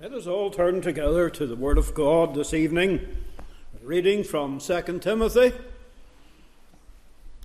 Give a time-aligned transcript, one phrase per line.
[0.00, 3.06] Let us all turn together to the Word of God this evening,
[3.80, 5.52] reading from 2 Timothy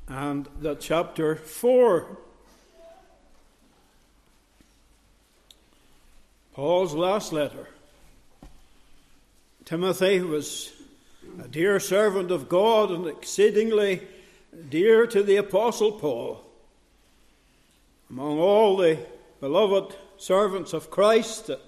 [0.08, 2.18] and the chapter 4.
[6.56, 7.70] Paul's last letter.
[9.64, 10.74] Timothy was
[11.44, 14.02] a dear servant of God and exceedingly
[14.70, 16.44] dear to the Apostle Paul.
[18.10, 18.98] Among all the
[19.40, 21.62] beloved servants of Christ that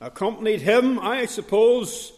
[0.00, 0.98] accompanied him.
[0.98, 2.12] I suppose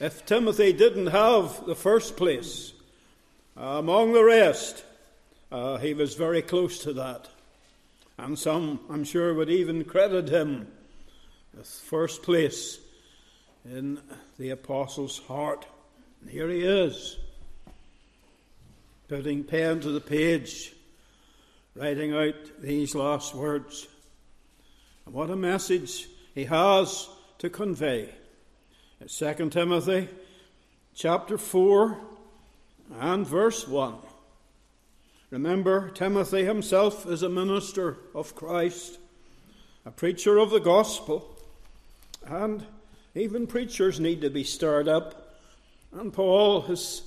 [0.00, 2.72] if Timothy didn't have the first place
[3.56, 4.84] among the rest,
[5.52, 7.28] uh, he was very close to that.
[8.18, 10.68] And some, I'm sure, would even credit him
[11.56, 12.78] with first place
[13.64, 14.00] in
[14.38, 15.66] the apostle's heart.
[16.20, 17.16] And here he is,
[19.08, 20.72] putting pen to the page,
[21.74, 23.86] writing out these last words.
[25.06, 27.08] And what a message he has
[27.44, 28.08] to convey.
[29.06, 30.08] 2 Timothy
[30.94, 31.98] chapter 4
[32.98, 33.96] and verse 1.
[35.28, 38.98] Remember, Timothy himself is a minister of Christ,
[39.84, 41.36] a preacher of the gospel,
[42.24, 42.64] and
[43.14, 45.36] even preachers need to be stirred up.
[45.92, 47.02] And Paul is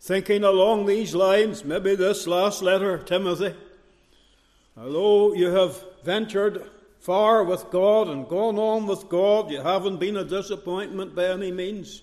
[0.00, 3.54] thinking along these lines, maybe this last letter, Timothy.
[4.76, 6.68] Although you have ventured
[7.00, 9.50] far with God and gone on with God.
[9.50, 12.02] You haven't been a disappointment by any means.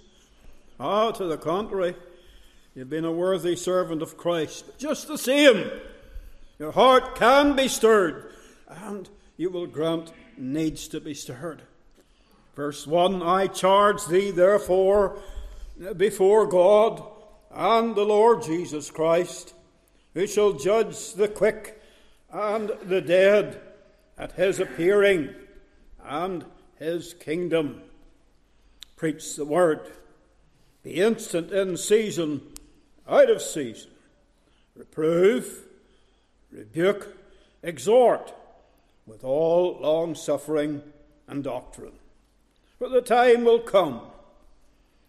[0.79, 1.95] Ah, to the contrary,
[2.73, 4.65] you've been a worthy servant of Christ.
[4.77, 5.69] Just the same,
[6.59, 8.31] your heart can be stirred,
[8.67, 11.61] and you will grant needs to be stirred.
[12.55, 15.17] Verse 1 I charge thee, therefore,
[15.97, 17.03] before God
[17.53, 19.53] and the Lord Jesus Christ,
[20.13, 21.81] who shall judge the quick
[22.31, 23.61] and the dead
[24.17, 25.33] at his appearing
[26.03, 26.45] and
[26.77, 27.81] his kingdom.
[28.95, 29.91] Preach the word.
[30.83, 32.42] Be instant in season,
[33.08, 33.92] out of season.
[34.76, 35.64] Reprove,
[36.52, 37.17] rebuke,
[37.64, 38.33] exhort
[39.05, 40.82] with all long suffering
[41.27, 41.93] and doctrine.
[42.77, 44.02] For the time will come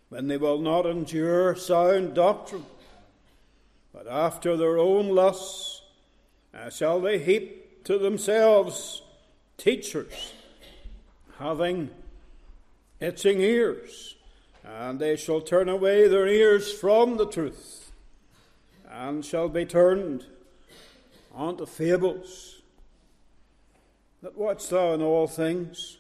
[0.09, 2.65] when they will not endure sound doctrine,
[3.93, 5.83] but after their own lusts
[6.55, 9.01] uh, shall they heap to themselves
[9.59, 10.33] teachers
[11.39, 11.89] having
[12.99, 14.17] itching ears,
[14.65, 17.93] and they shall turn away their ears from the truth,
[18.91, 20.25] and shall be turned
[21.33, 22.61] unto fables.
[24.21, 25.97] But watch thou in all things,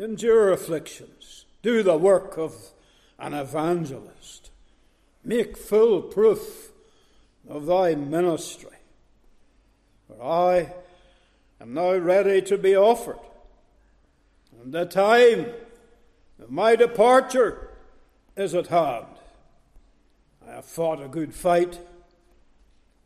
[0.00, 2.56] endure afflictions, do the work of
[3.20, 4.50] an evangelist,
[5.22, 6.72] make full proof
[7.48, 8.78] of thy ministry.
[10.08, 10.72] For I
[11.60, 13.18] am now ready to be offered.
[14.60, 15.46] And the time
[16.40, 17.70] of my departure
[18.36, 19.06] is at hand.
[20.46, 21.78] I have fought a good fight.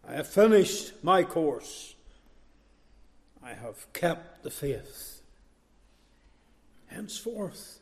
[0.06, 1.94] I have finished my course.
[3.42, 5.22] I have kept the faith.
[6.86, 7.80] Henceforth,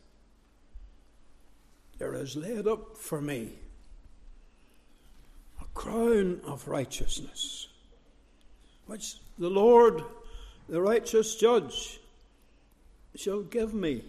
[1.98, 3.58] there is laid up for me
[5.60, 7.68] a crown of righteousness,
[8.86, 10.02] which the Lord
[10.70, 11.98] the righteous judge
[13.16, 14.04] shall give me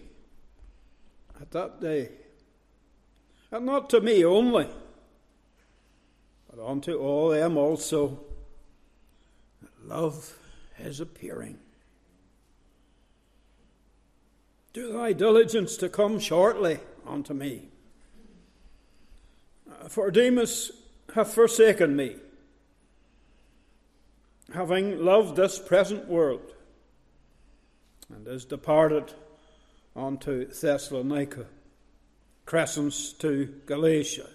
[1.40, 2.08] at that day.
[3.50, 4.68] And not to me only,
[6.48, 8.20] but unto all them also
[9.60, 10.38] that love
[10.76, 11.58] his appearing.
[14.72, 17.70] Do thy diligence to come shortly unto me.
[19.68, 20.70] Uh, for Demas
[21.12, 22.16] hath forsaken me
[24.54, 26.51] having loved this present world,
[28.14, 29.12] and is departed
[29.96, 31.46] unto Thessalonica,
[32.46, 34.28] Crescens to Galatia,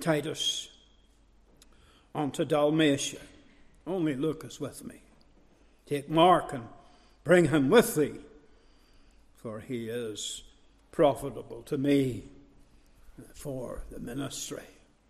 [0.00, 0.68] Titus
[2.14, 3.20] unto Dalmatia.
[3.86, 5.00] Only Luke is with me.
[5.86, 6.64] Take Mark and
[7.24, 8.14] bring him with thee,
[9.36, 10.42] for he is
[10.90, 12.24] profitable to me
[13.34, 14.64] for the ministry.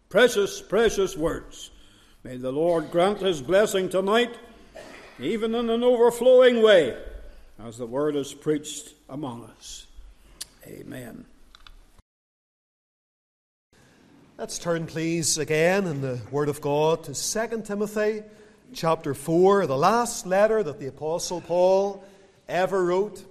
[0.08, 1.70] Precious, precious words
[2.26, 4.36] May the Lord grant his blessing tonight,
[5.18, 6.96] even in an overflowing way,
[7.64, 9.86] as the word is preached among us.
[10.66, 11.24] Amen.
[14.36, 18.22] Let's turn, please, again in the Word of God to 2 Timothy
[18.74, 22.04] chapter 4, the last letter that the Apostle Paul
[22.46, 23.24] ever wrote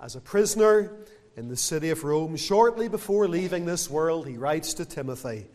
[0.00, 0.90] as a prisoner
[1.36, 2.36] in the city of Rome.
[2.36, 5.46] Shortly before leaving this world, he writes to Timothy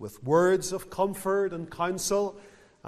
[0.00, 2.36] with words of comfort and counsel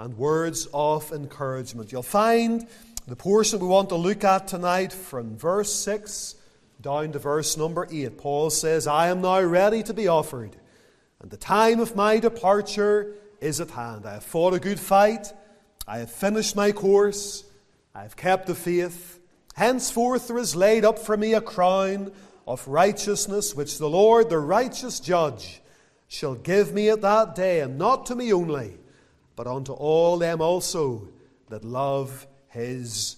[0.01, 1.91] and words of encouragement.
[1.91, 2.67] You'll find
[3.05, 6.35] the portion we want to look at tonight from verse 6
[6.81, 8.17] down to verse number 8.
[8.17, 10.55] Paul says, I am now ready to be offered,
[11.21, 14.07] and the time of my departure is at hand.
[14.07, 15.31] I have fought a good fight,
[15.87, 17.43] I have finished my course,
[17.93, 19.19] I have kept the faith.
[19.53, 22.11] Henceforth there is laid up for me a crown
[22.47, 25.61] of righteousness, which the Lord, the righteous judge,
[26.07, 28.79] shall give me at that day, and not to me only,
[29.41, 31.07] but unto all them also
[31.49, 33.15] that love his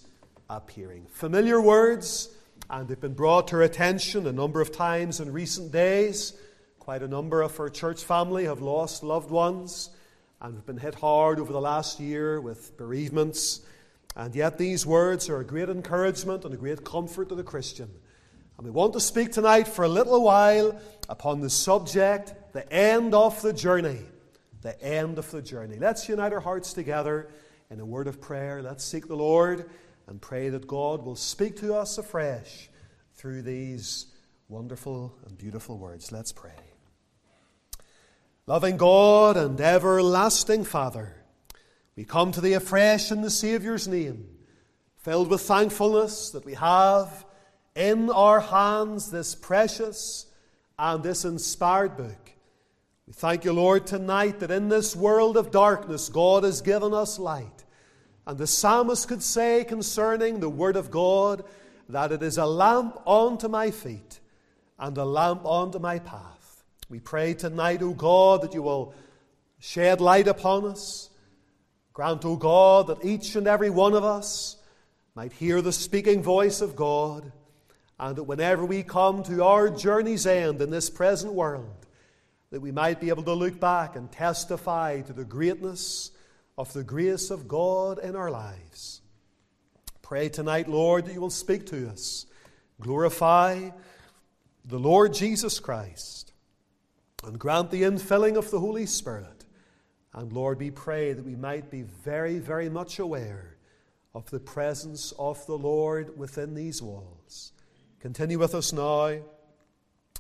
[0.50, 1.06] appearing.
[1.12, 2.30] Familiar words,
[2.70, 6.32] and they've been brought to our attention a number of times in recent days.
[6.80, 9.90] Quite a number of our church family have lost loved ones
[10.40, 13.60] and have been hit hard over the last year with bereavements.
[14.16, 17.90] And yet, these words are a great encouragement and a great comfort to the Christian.
[18.58, 20.80] And we want to speak tonight for a little while
[21.10, 24.00] upon the subject, the end of the journey.
[24.64, 25.78] The end of the journey.
[25.78, 27.30] Let's unite our hearts together
[27.70, 28.62] in a word of prayer.
[28.62, 29.70] Let's seek the Lord
[30.08, 32.70] and pray that God will speak to us afresh
[33.14, 34.06] through these
[34.48, 36.14] wonderful and beautiful words.
[36.14, 36.52] Let's pray.
[38.48, 41.14] Loving God and everlasting Father,
[41.98, 44.28] we come to thee afresh in the Saviour's name,
[44.96, 47.26] filled with thankfulness that we have
[47.76, 50.26] in our hands this precious
[50.80, 52.23] and this inspired book.
[53.06, 57.20] We thank you, Lord, tonight that in this world of darkness, God has given us
[57.20, 57.66] light.
[58.26, 61.44] And the psalmist could say concerning the Word of God
[61.90, 64.22] that it is a lamp unto my feet
[64.80, 66.64] and a lamp unto my path.
[66.90, 68.94] We pray tonight, O God, that you will
[69.60, 71.10] shed light upon us.
[71.92, 74.56] Grant, O God, that each and every one of us
[75.14, 77.34] might hear the speaking voice of God
[78.00, 81.83] and that whenever we come to our journey's end in this present world,
[82.54, 86.12] that we might be able to look back and testify to the greatness
[86.56, 89.02] of the grace of God in our lives.
[90.04, 92.28] Pray tonight, Lord, that you will speak to us.
[92.80, 93.72] Glorify
[94.66, 96.32] the Lord Jesus Christ
[97.24, 99.46] and grant the infilling of the Holy Spirit.
[100.14, 103.58] And Lord, we pray that we might be very, very much aware
[104.14, 107.52] of the presence of the Lord within these walls.
[108.00, 109.18] Continue with us now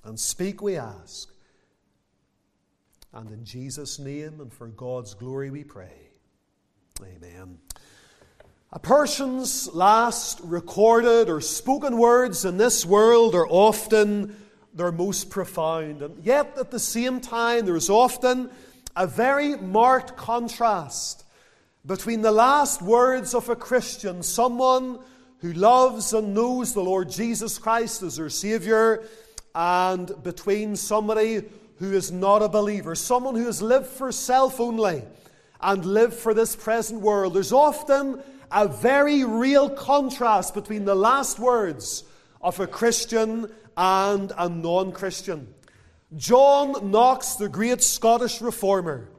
[0.03, 1.32] and speak, we ask.
[3.13, 6.09] And in Jesus' name and for God's glory we pray.
[7.01, 7.59] Amen.
[8.71, 14.35] A person's last recorded or spoken words in this world are often
[14.73, 16.01] their most profound.
[16.01, 18.49] And yet, at the same time, there is often
[18.95, 21.23] a very marked contrast
[21.85, 24.97] between the last words of a Christian, someone
[25.39, 29.03] who loves and knows the Lord Jesus Christ as their Savior,
[29.53, 31.43] and between somebody
[31.77, 35.03] who is not a believer, someone who has lived for self only
[35.61, 37.33] and lived for this present world.
[37.33, 38.21] There's often
[38.51, 42.03] a very real contrast between the last words
[42.41, 45.53] of a Christian and a non Christian.
[46.15, 49.09] John Knox, the great Scottish reformer,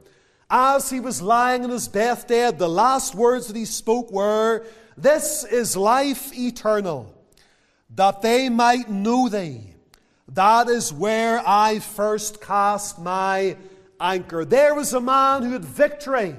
[0.49, 4.65] as he was lying in his deathbed, the last words that he spoke were,
[4.95, 7.13] this is life eternal,
[7.89, 9.74] that they might know thee.
[10.29, 13.57] That is where I first cast my
[13.99, 14.43] anchor.
[14.43, 16.35] There was a man who had victory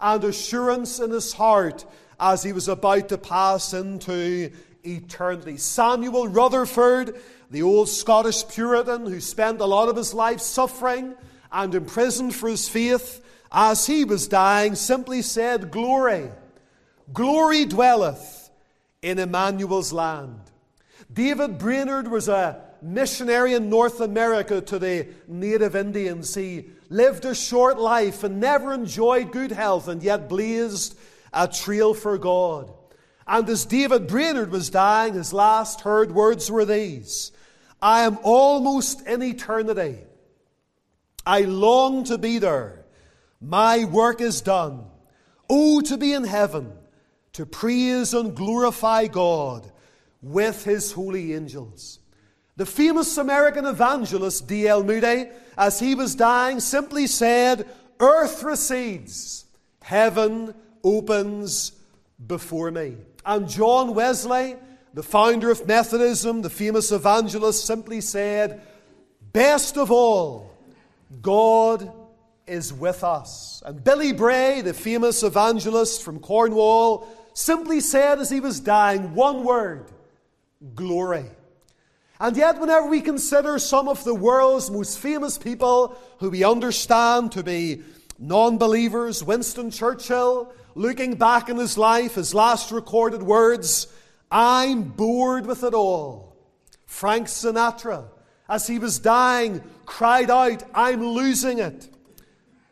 [0.00, 1.84] and assurance in his heart
[2.18, 4.50] as he was about to pass into
[4.84, 5.58] eternity.
[5.58, 11.14] Samuel Rutherford, the old Scottish Puritan who spent a lot of his life suffering
[11.52, 16.30] and imprisoned for his faith, as he was dying, simply said, Glory
[17.12, 18.50] Glory dwelleth
[19.00, 20.40] in Emmanuel's land.
[21.12, 26.34] David Brainerd was a missionary in North America to the native Indians.
[26.34, 30.98] He lived a short life and never enjoyed good health and yet blazed
[31.32, 32.72] a trail for God.
[33.26, 37.32] And as David Brainerd was dying, his last heard words were these
[37.82, 39.98] I am almost in eternity.
[41.26, 42.84] I long to be there.
[43.40, 44.86] My work is done.
[45.50, 46.72] Oh, to be in heaven
[47.36, 49.70] to praise and glorify God
[50.22, 51.98] with his holy angels.
[52.56, 54.82] The famous American evangelist D.L.
[54.82, 57.68] Moody, as he was dying, simply said,
[58.00, 59.44] Earth recedes,
[59.82, 61.72] heaven opens
[62.26, 62.96] before me.
[63.24, 64.56] And John Wesley,
[64.94, 68.62] the founder of Methodism, the famous evangelist, simply said,
[69.32, 70.50] Best of all,
[71.20, 71.92] God
[72.46, 73.62] is with us.
[73.66, 79.44] And Billy Bray, the famous evangelist from Cornwall, simply said as he was dying one
[79.44, 79.90] word
[80.74, 81.26] glory.
[82.18, 87.32] And yet, whenever we consider some of the world's most famous people who we understand
[87.32, 87.82] to be
[88.18, 93.88] non believers, Winston Churchill, looking back in his life, his last recorded words,
[94.30, 96.36] I'm bored with it all.
[96.86, 98.04] Frank Sinatra,
[98.48, 101.88] as he was dying, cried out, I'm losing it.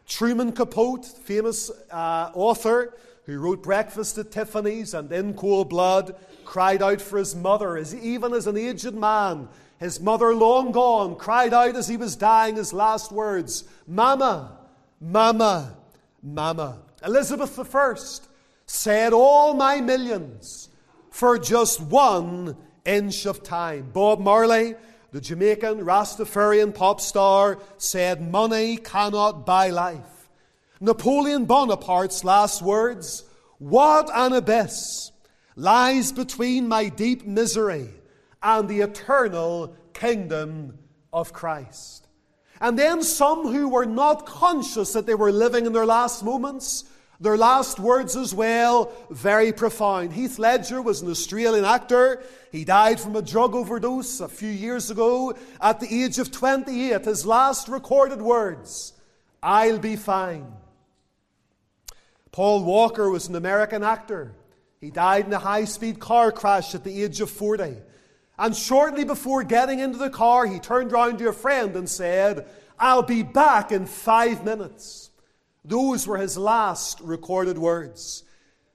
[0.06, 6.14] Truman Capote, famous uh, author who wrote Breakfast at Tiffany's and In Cold Blood,
[6.44, 11.16] cried out for his mother, as even as an aged man, his mother long gone,
[11.16, 14.58] cried out as he was dying his last words, Mama,
[15.00, 15.76] Mama,
[16.22, 16.78] Mama.
[17.04, 17.94] Elizabeth I
[18.66, 20.68] said, All my millions
[21.10, 23.90] for just one inch of time.
[23.92, 24.74] Bob Marley,
[25.12, 30.13] the Jamaican Rastafarian pop star, said, Money cannot buy life.
[30.84, 33.24] Napoleon Bonaparte's last words,
[33.58, 35.12] What an abyss
[35.56, 37.88] lies between my deep misery
[38.42, 40.78] and the eternal kingdom
[41.10, 42.06] of Christ.
[42.60, 46.84] And then some who were not conscious that they were living in their last moments
[47.20, 50.12] their last words as well, very profound.
[50.12, 52.22] Heath Ledger was an Australian actor.
[52.50, 57.04] He died from a drug overdose a few years ago at the age of 28.
[57.04, 58.92] His last recorded words,
[59.42, 60.52] I'll be fine.
[62.34, 64.32] Paul Walker was an American actor.
[64.80, 67.76] He died in a high speed car crash at the age of 40.
[68.36, 72.48] And shortly before getting into the car, he turned round to a friend and said,
[72.76, 75.10] I'll be back in five minutes.
[75.64, 78.24] Those were his last recorded words.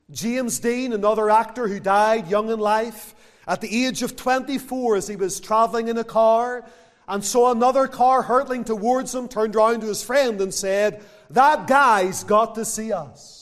[0.10, 3.14] James Dean, another actor who died young in life,
[3.46, 6.64] at the age of 24, as he was traveling in a car
[7.10, 11.68] and saw another car hurtling towards him, turned round to his friend and said, That
[11.68, 13.39] guy's got to see us.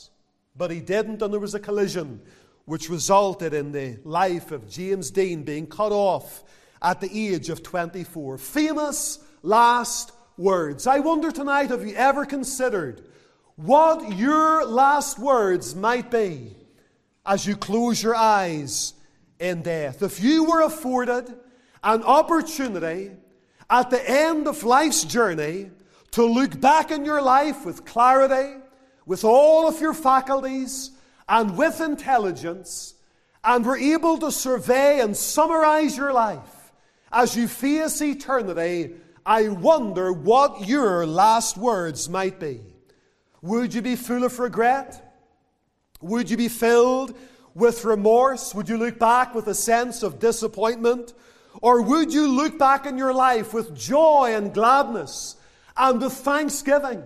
[0.58, 2.22] But he didn't, and there was a collision
[2.66, 6.44] which resulted in the life of James Dean being cut off
[6.82, 8.38] at the age of 24.
[8.38, 10.88] Famous last words.
[10.88, 13.04] I wonder tonight, have you ever considered
[13.56, 16.56] what your last words might be
[17.26, 18.94] as you close your eyes
[19.40, 20.02] in death.
[20.02, 21.34] If you were afforded
[21.84, 23.12] an opportunity
[23.70, 25.70] at the end of life's journey
[26.12, 28.60] to look back in your life with clarity,
[29.08, 30.92] with all of your faculties,
[31.28, 32.94] and with intelligence,
[33.44, 36.72] and were able to survey and summarize your life
[37.12, 38.94] as you face eternity,
[39.26, 42.62] I wonder what your last words might be.
[43.42, 45.04] Would you be full of regret?
[46.02, 47.18] Would you be filled
[47.54, 48.54] with remorse?
[48.54, 51.14] Would you look back with a sense of disappointment?
[51.62, 55.38] Or would you look back in your life with joy and gladness
[55.76, 57.04] and with thanksgiving?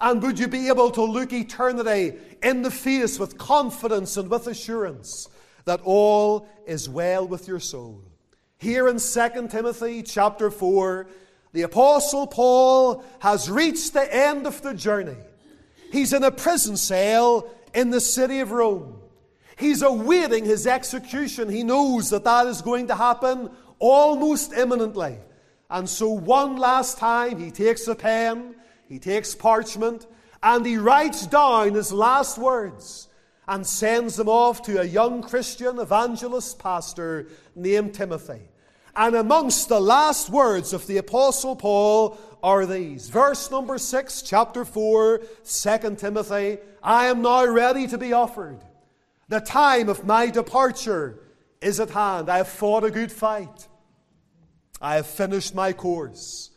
[0.00, 4.46] And would you be able to look eternity in the face with confidence and with
[4.46, 5.28] assurance
[5.64, 8.02] that all is well with your soul?
[8.58, 11.08] Here in 2 Timothy chapter 4,
[11.52, 15.16] the Apostle Paul has reached the end of the journey.
[15.90, 18.98] He's in a prison cell in the city of Rome.
[19.56, 21.48] He's awaiting his execution.
[21.48, 25.18] He knows that that is going to happen almost imminently.
[25.70, 28.54] And so, one last time, he takes a pen,
[28.88, 30.06] he takes parchment,
[30.42, 33.08] and he writes down his last words
[33.46, 38.48] and sends them off to a young Christian evangelist pastor named Timothy.
[38.94, 43.08] And amongst the last words of the Apostle Paul are these.
[43.08, 48.60] Verse number 6, chapter 4, 2 Timothy I am now ready to be offered.
[49.28, 51.20] The time of my departure
[51.60, 52.28] is at hand.
[52.28, 53.68] I have fought a good fight.
[54.80, 56.47] I have finished my course.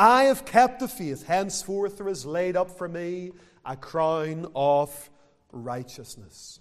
[0.00, 1.26] I have kept the faith.
[1.26, 3.32] Henceforth there is laid up for me
[3.66, 5.10] a crown of
[5.52, 6.58] righteousness.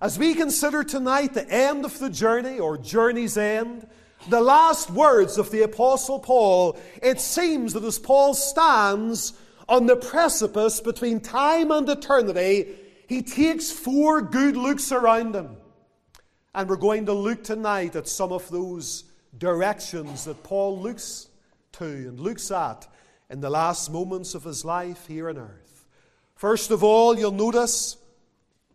[0.00, 3.84] As we consider tonight the end of the journey or journey's end,
[4.28, 9.32] the last words of the Apostle Paul, it seems that as Paul stands
[9.68, 12.76] on the precipice between time and eternity,
[13.08, 15.56] he takes four good looks around him.
[16.54, 19.02] And we're going to look tonight at some of those
[19.36, 21.28] directions that Paul looks
[21.72, 22.86] to and looks at
[23.30, 25.86] in the last moments of his life here on earth.
[26.34, 27.96] First of all, you'll notice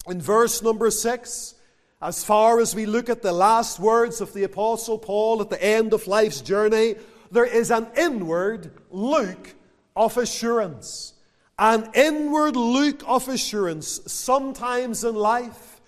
[0.08, 1.56] in verse number six,
[2.02, 5.64] as far as we look at the last words of the Apostle Paul at the
[5.64, 6.96] end of life's journey,
[7.32, 9.56] there is an inward look
[9.96, 11.14] of assurance.
[11.58, 14.02] An inward look of assurance.
[14.06, 15.82] Sometimes in life,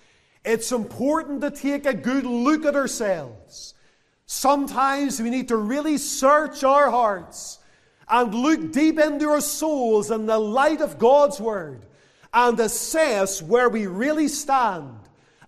[0.43, 3.74] it's important to take a good look at ourselves.
[4.25, 7.59] Sometimes we need to really search our hearts
[8.09, 11.85] and look deep into our souls in the light of God's Word
[12.33, 14.97] and assess where we really stand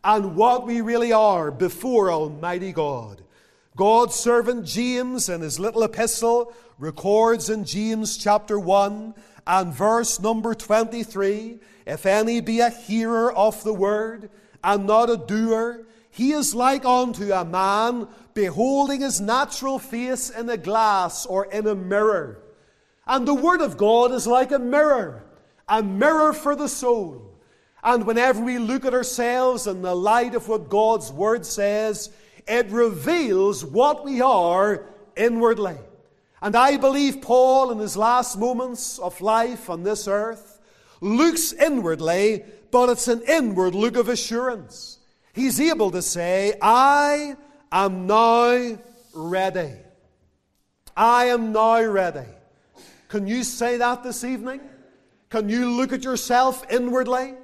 [0.04, 3.22] and what we really are before Almighty God.
[3.76, 9.14] God's servant James, in his little epistle, records in James chapter 1
[9.46, 14.30] and verse number 23 If any be a hearer of the word
[14.64, 20.48] and not a doer, he is like unto a man beholding his natural face in
[20.48, 22.38] a glass or in a mirror.
[23.08, 25.24] And the Word of God is like a mirror,
[25.68, 27.34] a mirror for the soul.
[27.84, 32.12] And whenever we look at ourselves in the light of what God's Word says,
[32.48, 35.78] it reveals what we are inwardly.
[36.40, 40.60] And I believe Paul, in his last moments of life on this earth,
[41.02, 45.00] looks inwardly, but it's an inward look of assurance.
[45.34, 47.36] He's able to say, I
[47.72, 48.78] am now
[49.14, 49.74] ready.
[50.96, 52.28] I am now ready.
[53.08, 54.62] Can you say that this evening?
[55.30, 57.36] Can you look at yourself inwardly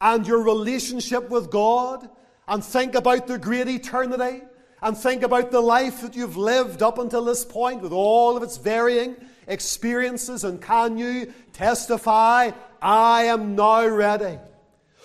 [0.00, 2.08] and your relationship with God
[2.48, 4.42] and think about the great eternity
[4.82, 8.42] and think about the life that you've lived up until this point with all of
[8.42, 14.38] its varying experiences and can you testify, I am now ready?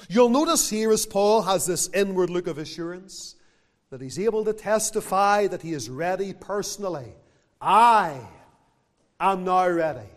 [0.08, 3.36] You'll notice here as Paul has this inward look of assurance
[3.90, 7.14] that he's able to testify that he is ready personally.
[7.62, 8.20] I
[9.20, 10.10] am now ready.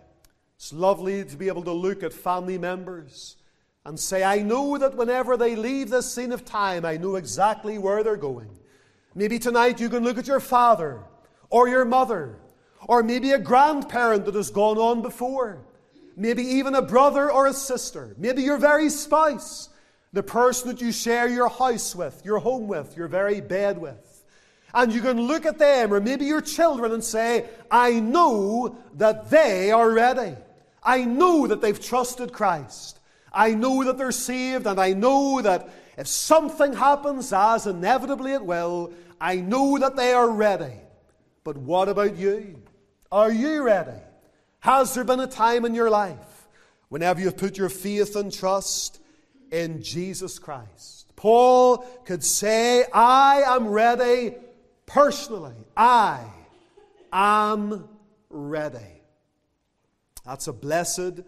[0.57, 3.37] It's lovely to be able to look at family members
[3.85, 7.79] and say, I know that whenever they leave this scene of time, I know exactly
[7.79, 8.51] where they're going.
[9.15, 11.01] Maybe tonight you can look at your father
[11.51, 12.39] or your mother
[12.87, 15.65] or maybe a grandparent that has gone on before.
[16.17, 18.15] Maybe even a brother or a sister.
[18.19, 19.69] Maybe your very spouse
[20.13, 24.25] the person that you share your house with, your home with, your very bed with.
[24.75, 29.31] And you can look at them, or maybe your children, and say, I know that
[29.31, 30.37] they are ready.
[30.83, 32.99] I know that they've trusted Christ.
[33.33, 38.45] I know that they're saved, and I know that if something happens, as inevitably it
[38.45, 40.75] will, I know that they are ready.
[41.45, 42.63] But what about you?
[43.11, 43.99] Are you ready?
[44.61, 46.49] Has there been a time in your life
[46.89, 49.01] whenever you've put your faith and trust
[49.51, 51.13] in Jesus Christ.
[51.17, 54.35] Paul could say, I am ready
[54.87, 55.57] personally.
[55.77, 56.25] I
[57.13, 57.89] am
[58.31, 59.03] ready.
[60.25, 61.21] That's a blessed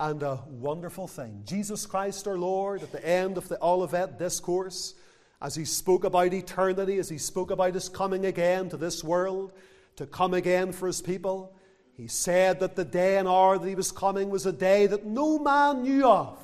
[0.00, 1.42] and a wonderful thing.
[1.44, 4.94] Jesus Christ our Lord, at the end of the Olivet discourse,
[5.40, 9.52] as he spoke about eternity, as he spoke about his coming again to this world,
[9.96, 11.54] to come again for his people,
[11.96, 15.04] he said that the day and hour that he was coming was a day that
[15.04, 16.38] no man knew of.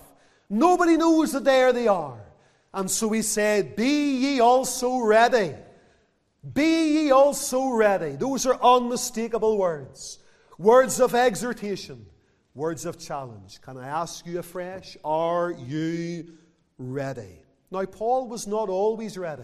[0.48, 2.20] Nobody knows that there they are.
[2.72, 5.54] And so he said, Be ye also ready.
[6.52, 8.16] Be ye also ready.
[8.16, 10.18] Those are unmistakable words.
[10.58, 12.06] Words of exhortation,
[12.54, 13.60] words of challenge.
[13.60, 16.32] Can I ask you afresh, are you
[16.78, 17.40] ready?
[17.70, 19.42] Now, Paul was not always ready.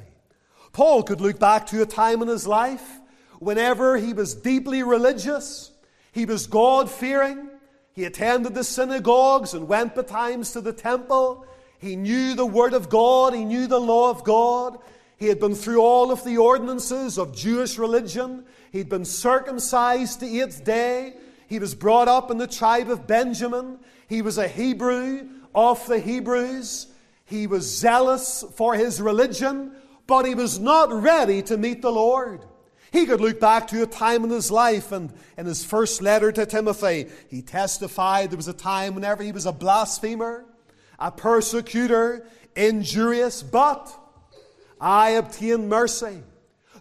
[0.73, 3.01] Paul could look back to a time in his life
[3.41, 5.73] whenever he was deeply religious,
[6.13, 7.50] he was God fearing,
[8.01, 11.47] he attended the synagogues and went betimes to the temple.
[11.79, 14.79] He knew the Word of God, he knew the law of God.
[15.19, 18.47] He had been through all of the ordinances of Jewish religion.
[18.73, 21.13] He'd been circumcised the eighth day.
[21.47, 23.79] He was brought up in the tribe of Benjamin.
[24.09, 26.87] He was a Hebrew of the Hebrews.
[27.27, 29.73] He was zealous for his religion,
[30.07, 32.47] but he was not ready to meet the Lord.
[32.93, 36.33] He could look back to a time in his life, and in his first letter
[36.33, 40.45] to Timothy, he testified there was a time whenever he was a blasphemer,
[40.99, 42.27] a persecutor,
[42.57, 43.93] injurious, but
[44.81, 46.23] I obtained mercy.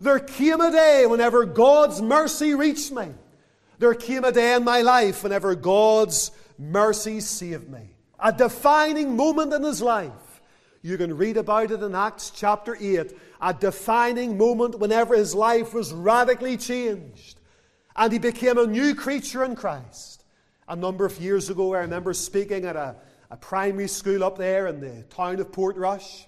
[0.02, 3.10] There came a day whenever God's mercy reached me.
[3.78, 7.96] There came a day in my life whenever God's mercy saved me.
[8.20, 10.12] A defining moment in his life.
[10.82, 15.74] You can read about it in Acts chapter 8 a defining moment whenever his life
[15.74, 17.40] was radically changed
[17.96, 20.24] and he became a new creature in Christ.
[20.68, 22.96] A number of years ago, I remember speaking at a,
[23.30, 26.26] a primary school up there in the town of Portrush,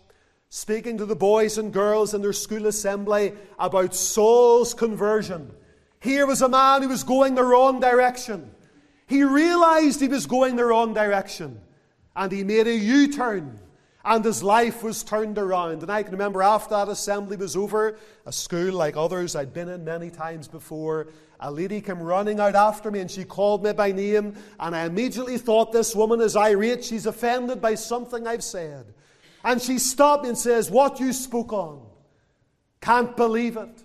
[0.49, 5.51] speaking to the boys and girls in their school assembly about Saul's conversion.
[5.99, 8.51] Here was a man who was going the wrong direction.
[9.05, 11.61] He realized he was going the wrong direction
[12.15, 13.59] and he made a U turn
[14.03, 15.83] and his life was turned around.
[15.83, 19.69] And I can remember after that assembly was over, a school like others I'd been
[19.69, 21.07] in many times before,
[21.39, 24.35] a lady came running out after me and she called me by name.
[24.59, 26.83] And I immediately thought, this woman is irate.
[26.83, 28.93] She's offended by something I've said.
[29.43, 31.81] And she stopped me and says, What you spoke on.
[32.79, 33.83] Can't believe it.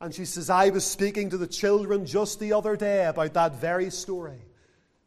[0.00, 3.56] And she says, I was speaking to the children just the other day about that
[3.56, 4.40] very story,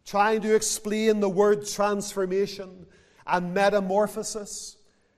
[0.05, 2.85] trying to explain the word transformation
[3.25, 4.77] and metamorphosis.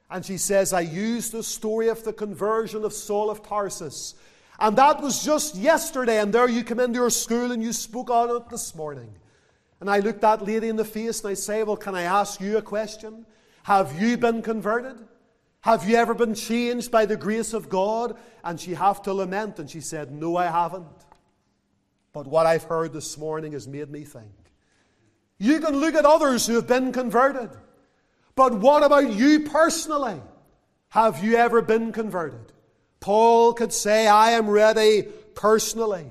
[0.10, 4.15] And she says, I used the story of the conversion of Saul of Tarsus
[4.60, 8.10] And that was just yesterday, and there you come into your school and you spoke
[8.10, 9.13] on it this morning.
[9.80, 12.41] And I looked that lady in the face and I say, Well, can I ask
[12.41, 13.26] you a question?
[13.63, 14.98] Have you been converted?
[15.62, 18.17] Have you ever been changed by the grace of God?
[18.43, 20.88] And she have to lament, and she said, No, I haven't.
[22.13, 24.32] But what I've heard this morning has made me think.
[25.38, 27.52] You can look at others who have been converted.
[28.38, 30.21] But what about you personally?
[30.89, 32.54] Have you ever been converted?
[33.00, 36.06] Paul could say, I am ready personally.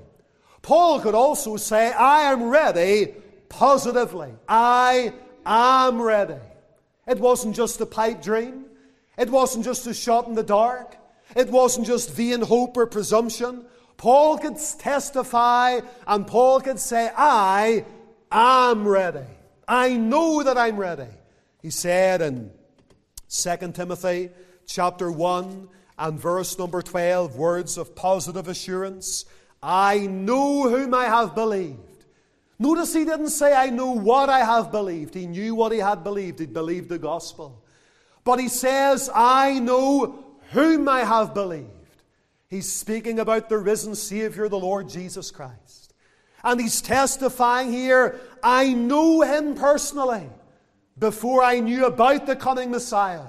[0.61, 3.15] Paul could also say, I am ready
[3.49, 4.33] positively.
[4.49, 5.12] I
[5.47, 6.41] am ready.
[7.07, 8.65] It wasn't just a pipe dream.
[9.17, 10.97] It wasn't just a shot in the dark.
[11.37, 13.67] It wasn't just vain hope or presumption.
[13.99, 17.85] Paul could testify and Paul could say, I
[18.33, 19.29] am ready.
[19.69, 21.07] I know that I'm ready.
[21.66, 22.52] He said in
[23.29, 24.31] 2 Timothy
[24.66, 29.24] chapter 1 and verse number 12, words of positive assurance.
[29.61, 32.05] I know whom I have believed.
[32.61, 35.14] Notice he didn't say, I know what I have believed.
[35.14, 36.38] He knew what he had believed.
[36.38, 37.64] He'd believed the gospel.
[38.22, 41.66] But he says, I know whom I have believed.
[42.46, 45.94] He's speaking about the risen Savior, the Lord Jesus Christ.
[46.44, 50.31] And he's testifying here, I know him personally
[50.99, 53.29] before I knew about the coming Messiah.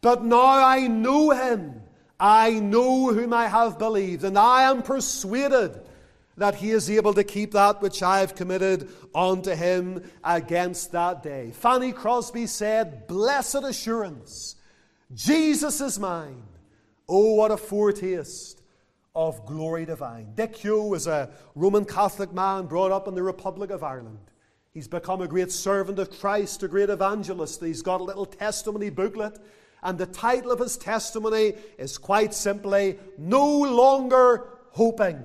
[0.00, 1.82] But now I know him.
[2.18, 5.80] I know whom I have believed, and I am persuaded
[6.36, 11.22] that he is able to keep that which I have committed unto him against that
[11.22, 11.50] day.
[11.52, 14.56] Fanny Crosby said, Blessed assurance,
[15.14, 16.42] Jesus is mine.
[17.08, 18.62] Oh, what a foretaste
[19.14, 20.32] of glory divine.
[20.34, 24.29] Dick Hugh was a Roman Catholic man brought up in the Republic of Ireland.
[24.72, 27.62] He's become a great servant of Christ, a great evangelist.
[27.62, 29.38] He's got a little testimony booklet,
[29.82, 35.20] and the title of his testimony is quite simply No Longer Hoping.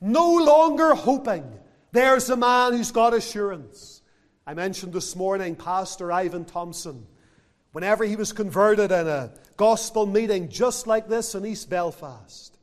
[0.00, 1.44] No longer hoping.
[1.92, 4.02] There's a man who's got assurance.
[4.46, 7.06] I mentioned this morning Pastor Ivan Thompson.
[7.72, 12.56] Whenever he was converted in a gospel meeting just like this in East Belfast,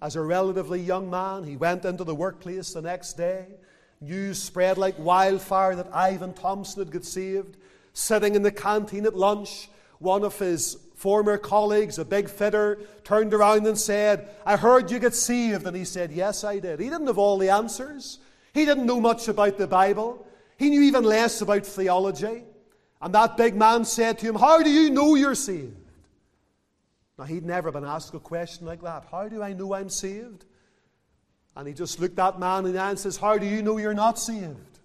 [0.00, 3.46] as a relatively young man, he went into the workplace the next day.
[4.00, 7.56] News spread like wildfire that Ivan Thompson had got saved.
[7.92, 13.32] Sitting in the canteen at lunch, one of his former colleagues, a big fitter, turned
[13.32, 15.66] around and said, I heard you get saved.
[15.66, 16.80] And he said, Yes, I did.
[16.80, 18.18] He didn't have all the answers.
[18.52, 20.26] He didn't know much about the Bible.
[20.58, 22.44] He knew even less about theology.
[23.00, 25.76] And that big man said to him, How do you know you're saved?
[27.18, 29.06] Now, he'd never been asked a question like that.
[29.10, 30.44] How do I know I'm saved?
[31.56, 33.62] And he just looked at that man in the eye and says, How do you
[33.62, 34.78] know you're not saved?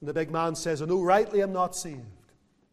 [0.00, 2.02] And the big man says, I know rightly I'm not saved.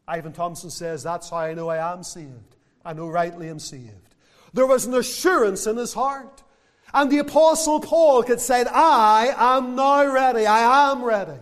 [0.07, 2.57] Ivan Thompson says, That's how I know I am saved.
[2.83, 4.15] I know rightly I'm saved.
[4.53, 6.43] There was an assurance in his heart.
[6.93, 10.45] And the Apostle Paul could say, I am now ready.
[10.45, 11.39] I am ready.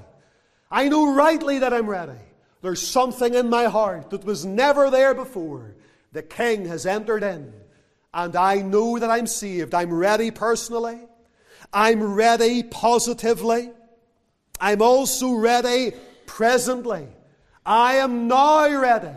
[0.69, 2.19] I know rightly that I'm ready.
[2.61, 5.75] There's something in my heart that was never there before.
[6.13, 7.51] The King has entered in.
[8.13, 9.73] And I know that I'm saved.
[9.73, 10.99] I'm ready personally.
[11.73, 13.71] I'm ready positively.
[14.59, 15.93] I'm also ready
[16.25, 17.07] presently.
[17.65, 19.15] I am now ready.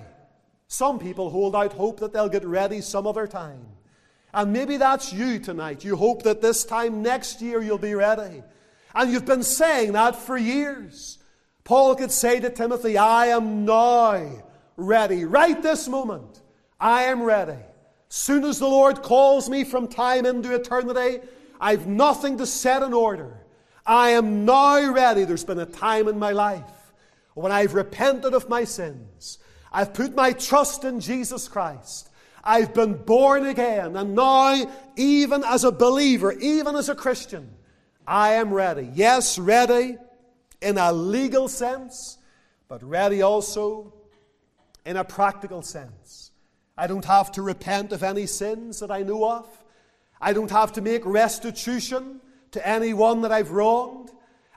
[0.69, 3.67] Some people hold out hope that they'll get ready some other time.
[4.33, 5.85] And maybe that's you tonight.
[5.85, 8.43] You hope that this time next year you'll be ready.
[8.95, 11.19] And you've been saying that for years.
[11.63, 14.43] Paul could say to Timothy, I am now
[14.77, 15.25] ready.
[15.25, 16.43] Right this moment,
[16.81, 17.59] I am ready.
[18.09, 21.21] Soon as the Lord calls me from time into eternity,
[21.61, 23.41] I've nothing to set in order.
[23.87, 25.25] I am now ready.
[25.25, 26.93] There's been a time in my life
[27.35, 29.39] when I've repented of my sins.
[29.73, 32.09] I've put my trust in Jesus Christ.
[32.43, 33.97] I've been born again.
[33.97, 37.51] And now, even as a believer, even as a Christian,
[38.07, 38.91] I am ready.
[38.95, 39.97] Yes, ready
[40.61, 42.19] in a legal sense,
[42.69, 43.95] but ready also
[44.85, 46.31] in a practical sense.
[46.77, 49.64] I don't have to repent of any sins that I know of.
[50.21, 52.21] I don't have to make restitution
[52.53, 54.11] to anyone that I've wronged.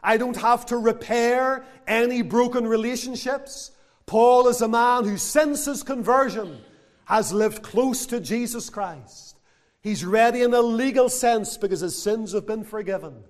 [0.04, 3.72] I don't have to repair any broken relationships.
[4.06, 6.62] Paul is a man who, since his conversion,
[7.06, 9.38] has lived close to Jesus Christ.
[9.82, 13.24] He's ready in a legal sense because his sins have been forgiven.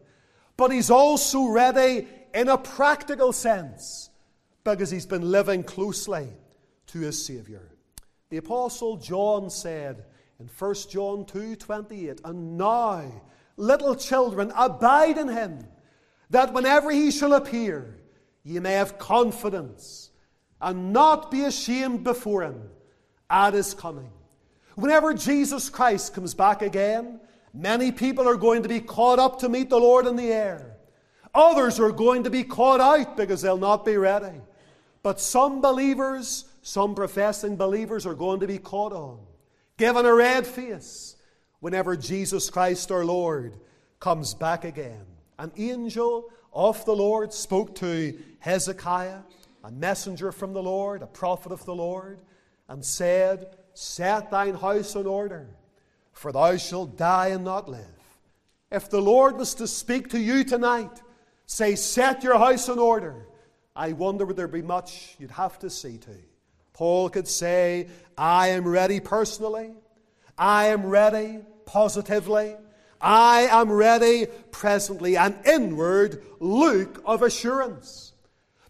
[0.58, 4.10] But he's also ready in a practical sense
[4.64, 6.28] because he's been living closely
[6.88, 7.70] to his Savior.
[8.30, 10.04] The Apostle John said
[10.40, 13.24] in 1 John 2 28, And now,
[13.56, 15.68] little children, abide in him,
[16.30, 17.98] that whenever he shall appear,
[18.44, 20.12] ye may have confidence
[20.62, 22.64] and not be ashamed before Him
[23.30, 24.10] at His coming.
[24.76, 27.20] Whenever Jesus Christ comes back again,
[27.58, 30.78] Many people are going to be caught up to meet the Lord in the air.
[31.34, 34.42] Others are going to be caught out because they'll not be ready.
[35.02, 39.20] But some believers, some professing believers, are going to be caught on,
[39.78, 41.16] given a red face
[41.60, 43.56] whenever Jesus Christ our Lord
[44.00, 45.06] comes back again.
[45.40, 49.20] An angel of the Lord spoke to Hezekiah,
[49.64, 52.20] a messenger from the Lord, a prophet of the Lord,
[52.68, 55.48] and said, Set thine house in order,
[56.12, 57.86] for thou shalt die and not live.
[58.72, 61.02] If the Lord was to speak to you tonight,
[61.46, 63.28] say, Set your house in order.
[63.76, 66.16] I wonder would there be much you'd have to see to.
[66.78, 69.72] Paul could say, I am ready personally.
[70.38, 72.56] I am ready positively.
[73.02, 75.18] I am ready presently.
[75.18, 78.14] An inward look of assurance.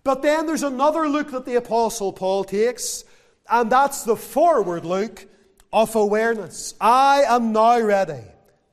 [0.06, 3.04] But then there's another look that the Apostle Paul takes,
[3.50, 5.28] and that's the forward look
[5.74, 6.76] of awareness.
[6.80, 8.24] I am now ready.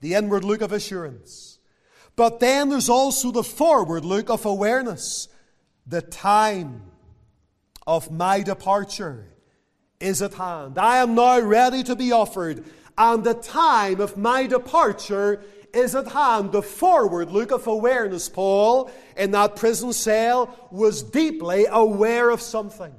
[0.00, 1.58] The inward look of assurance.
[2.14, 5.26] But then there's also the forward look of awareness.
[5.88, 6.82] The time
[7.86, 9.26] of my departure
[10.00, 10.78] is at hand.
[10.78, 12.64] I am now ready to be offered,
[12.96, 15.42] and the time of my departure
[15.72, 16.52] is at hand.
[16.52, 22.94] The forward look of awareness, Paul, in that prison cell, was deeply aware of something.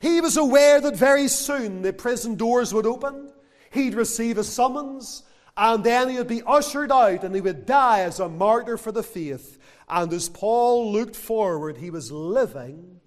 [0.00, 3.32] He was aware that very soon the prison doors would open,
[3.70, 5.24] he'd receive a summons,
[5.56, 8.92] and then he would be ushered out and he would die as a martyr for
[8.92, 9.58] the faith.
[9.88, 12.97] And as Paul looked forward, he was living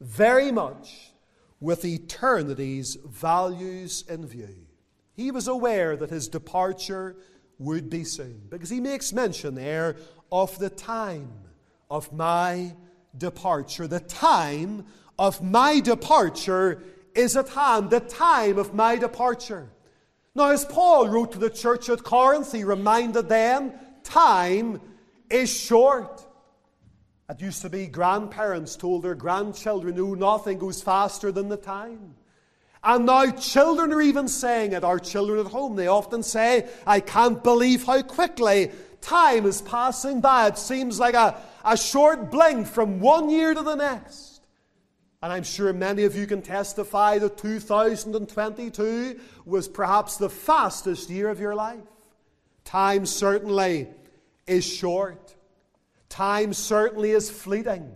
[0.00, 1.12] very much
[1.60, 4.66] with eternity's values in view.
[5.14, 7.16] He was aware that his departure
[7.58, 9.96] would be soon, because he makes mention there
[10.30, 11.32] of the time
[11.90, 12.74] of my
[13.16, 13.86] departure.
[13.86, 14.84] The time
[15.18, 16.82] of my departure
[17.14, 17.88] is at hand.
[17.88, 19.70] The time of my departure.
[20.34, 23.72] Now, as Paul wrote to the church at Corinth, he reminded them
[24.04, 24.82] time
[25.30, 26.25] is short.
[27.28, 32.14] It used to be grandparents told their grandchildren, "No, nothing goes faster than the time.
[32.86, 34.84] And now children are even saying it.
[34.84, 40.20] Our children at home, they often say, I can't believe how quickly time is passing
[40.20, 40.46] by.
[40.46, 44.40] It seems like a, a short blink from one year to the next.
[45.20, 51.28] And I'm sure many of you can testify that 2022 was perhaps the fastest year
[51.28, 51.80] of your life.
[52.64, 53.88] Time certainly
[54.46, 55.25] is short.
[56.16, 57.92] Time certainly is fleeting.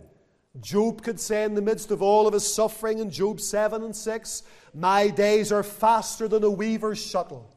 [0.59, 3.95] Job could say in the midst of all of his suffering in Job 7 and
[3.95, 4.43] 6,
[4.75, 7.51] My days are faster than a weaver's shuttle.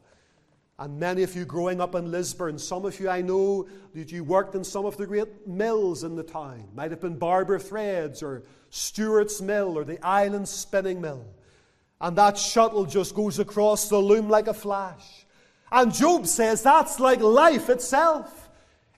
[0.79, 4.23] And many of you growing up in Lisburn, some of you I know that you
[4.23, 6.67] worked in some of the great mills in the town.
[6.73, 11.27] Might have been Barbour Threads or Stewart's Mill or the Island Spinning Mill.
[12.01, 15.27] And that shuttle just goes across the loom like a flash.
[15.71, 18.44] And Job says that's like life itself.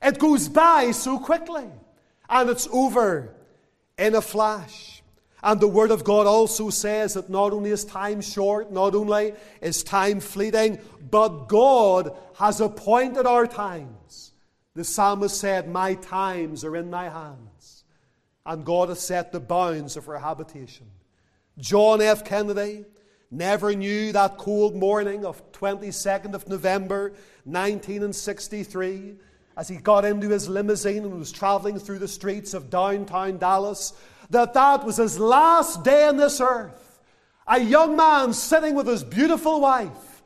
[0.01, 1.67] It goes by so quickly.
[2.29, 3.33] And it's over
[3.97, 5.01] in a flash.
[5.43, 9.33] And the Word of God also says that not only is time short, not only
[9.61, 10.79] is time fleeting,
[11.09, 14.33] but God has appointed our times.
[14.73, 17.83] The psalmist said, My times are in thy hands.
[18.45, 20.87] And God has set the bounds of our habitation.
[21.57, 22.23] John F.
[22.23, 22.85] Kennedy
[23.29, 27.09] never knew that cold morning of 22nd of November
[27.45, 29.15] 1963
[29.57, 33.91] as he got into his limousine and was traveling through the streets of downtown Dallas,
[34.29, 37.01] that that was his last day on this earth.
[37.47, 40.21] A young man sitting with his beautiful wife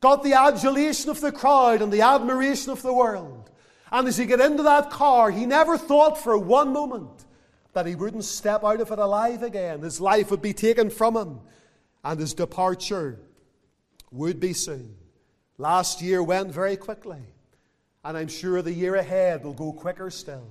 [0.00, 3.50] got the adulation of the crowd and the admiration of the world.
[3.92, 7.26] And as he got into that car, he never thought for one moment
[7.74, 9.82] that he wouldn't step out of it alive again.
[9.82, 11.40] His life would be taken from him,
[12.02, 13.20] and his departure
[14.10, 14.96] would be soon.
[15.58, 17.20] Last year went very quickly.
[18.04, 20.48] And I'm sure the year ahead will go quicker still.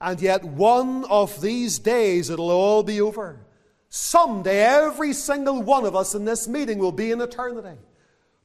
[0.00, 3.40] And yet, one of these days, it'll all be over.
[3.88, 7.78] Someday, every single one of us in this meeting will be in eternity.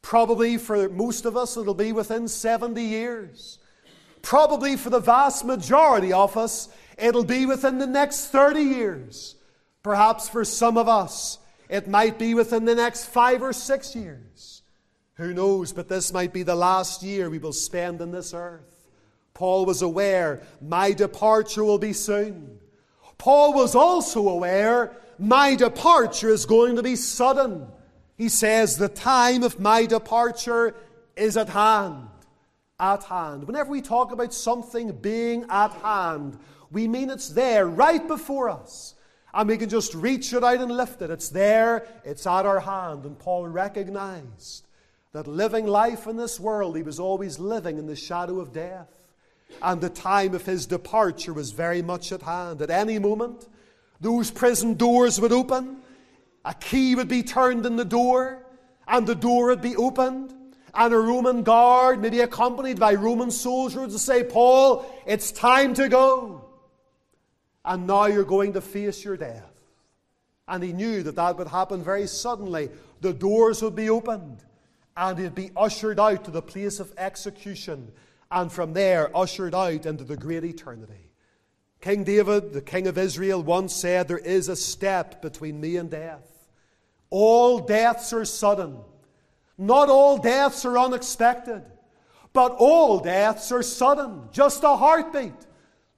[0.01, 3.59] Probably for most of us, it'll be within 70 years.
[4.21, 9.35] Probably for the vast majority of us, it'll be within the next 30 years.
[9.83, 14.56] Perhaps for some of us, it might be within the next five or six years.
[15.17, 18.87] Who knows, but this might be the last year we will spend on this earth.
[19.33, 22.59] Paul was aware my departure will be soon.
[23.17, 27.67] Paul was also aware my departure is going to be sudden.
[28.15, 30.75] He says, The time of my departure
[31.15, 32.09] is at hand.
[32.79, 33.45] At hand.
[33.45, 36.37] Whenever we talk about something being at hand,
[36.71, 38.93] we mean it's there, right before us.
[39.33, 41.09] And we can just reach it out and lift it.
[41.09, 43.05] It's there, it's at our hand.
[43.05, 44.66] And Paul recognized
[45.17, 48.99] that living life in this world, he was always living in the shadow of death.
[49.63, 52.61] And the time of his departure was very much at hand.
[52.61, 53.47] At any moment,
[53.99, 55.77] those prison doors would open,
[56.45, 58.45] a key would be turned in the door,
[58.87, 60.35] and the door would be opened.
[60.75, 65.89] And a Roman guard, maybe accompanied by Roman soldiers, would say, Paul, it's time to
[65.89, 66.45] go.
[67.65, 69.63] And now you're going to face your death.
[70.47, 72.69] And he knew that that would happen very suddenly.
[73.01, 74.43] The doors would be opened,
[74.97, 77.91] and he'd be ushered out to the place of execution,
[78.31, 81.11] and from there ushered out into the great eternity.
[81.79, 85.91] King David, the king of Israel, once said, There is a step between me and
[85.91, 86.49] death.
[87.11, 88.79] All deaths are sudden.
[89.57, 91.63] Not all deaths are unexpected.
[92.33, 94.29] But all deaths are sudden.
[94.31, 95.33] Just a heartbeat,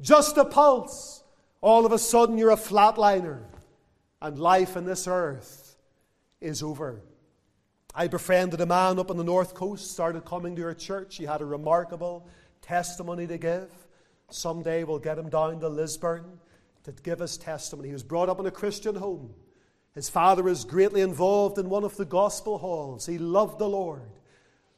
[0.01, 1.23] just a pulse.
[1.61, 3.43] All of a sudden, you're a flatliner,
[4.21, 5.75] and life in this earth
[6.39, 7.01] is over.
[7.95, 11.17] I befriended a man up on the north coast, started coming to our church.
[11.17, 12.27] He had a remarkable
[12.61, 13.71] testimony to give.
[14.29, 16.39] Someday we'll get him down to Lisburn
[16.83, 17.89] to give his testimony.
[17.89, 19.33] He was brought up in a Christian home.
[19.95, 23.07] His father was greatly involved in one of the gospel halls.
[23.07, 24.19] He loved the Lord.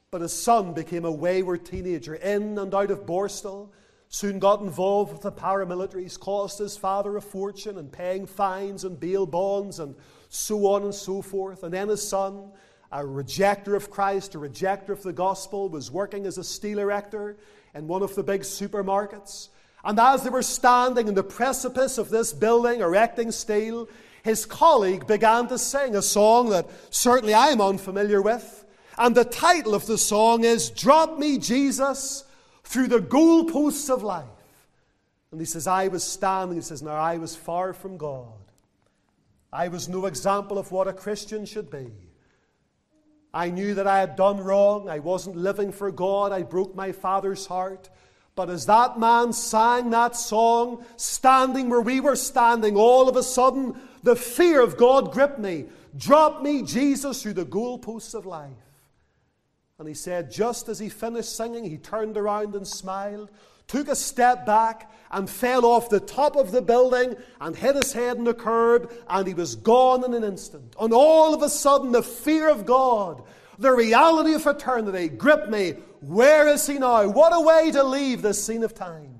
[0.09, 3.69] But his son became a wayward teenager, in and out of Borstal,
[4.07, 8.99] soon got involved with the paramilitaries, cost his father a fortune and paying fines and
[8.99, 9.95] bail bonds and
[10.27, 11.63] so on and so forth.
[11.63, 12.51] And then his son
[12.91, 17.37] a rejecter of Christ, a rejecter of the gospel, was working as a steel erector
[17.73, 19.49] in one of the big supermarkets.
[19.83, 23.87] And as they were standing in the precipice of this building, erecting steel,
[24.23, 28.65] his colleague began to sing a song that certainly I'm unfamiliar with.
[28.97, 32.25] And the title of the song is Drop Me, Jesus,
[32.63, 34.25] Through the Goalposts of Life.
[35.31, 38.27] And he says, I was standing, he says, Now I was far from God.
[39.51, 41.87] I was no example of what a Christian should be.
[43.33, 44.89] I knew that I had done wrong.
[44.89, 46.31] I wasn't living for God.
[46.31, 47.89] I broke my father's heart.
[48.35, 53.23] But as that man sang that song, standing where we were standing, all of a
[53.23, 55.65] sudden the fear of God gripped me.
[55.95, 58.51] Drop me, Jesus, through the goalposts of life.
[59.77, 63.29] And he said, just as he finished singing, he turned around and smiled,
[63.71, 67.93] took a step back, and fell off the top of the building and hit his
[67.93, 70.75] head on the curb, and he was gone in an instant.
[70.79, 73.23] And all of a sudden, the fear of God,
[73.59, 75.71] the reality of eternity gripped me.
[75.99, 77.07] Where is he now?
[77.07, 79.19] What a way to leave this scene of time.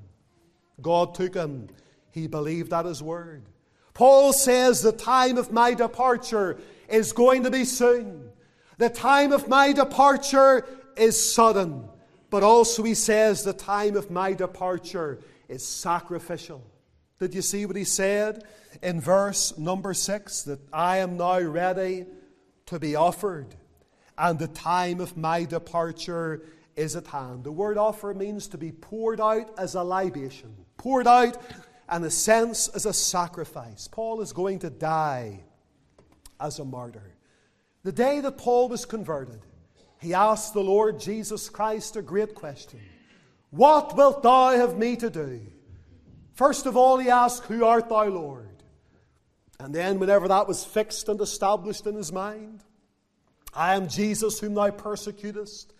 [0.82, 1.68] God took him.
[2.10, 3.46] He believed at his word.
[3.94, 6.60] Paul says, The time of my departure
[6.90, 8.30] is going to be soon.
[8.78, 10.66] The time of my departure
[10.98, 11.88] is sudden.
[12.32, 16.65] But also, he says, The time of my departure is sacrificial.
[17.20, 18.46] Did you see what he said
[18.82, 20.41] in verse number six?
[20.44, 22.08] That I am now ready
[22.67, 23.54] to be offered,
[24.17, 26.44] and the time of my departure
[26.78, 27.44] is at hand.
[27.44, 31.38] The word offer means to be poured out as a libation, poured out,
[31.91, 33.89] in a sense, as a sacrifice.
[33.89, 35.41] Paul is going to die
[36.39, 37.13] as a martyr.
[37.84, 39.41] The day that Paul was converted,
[40.02, 42.80] he asked the Lord Jesus Christ a great question
[43.52, 45.42] what wilt thou have me to do?
[46.34, 48.48] First of all, he asked, Who art thou, Lord?
[49.60, 52.64] And then, whenever that was fixed and established in his mind,
[53.54, 55.74] I am Jesus whom thou persecutest.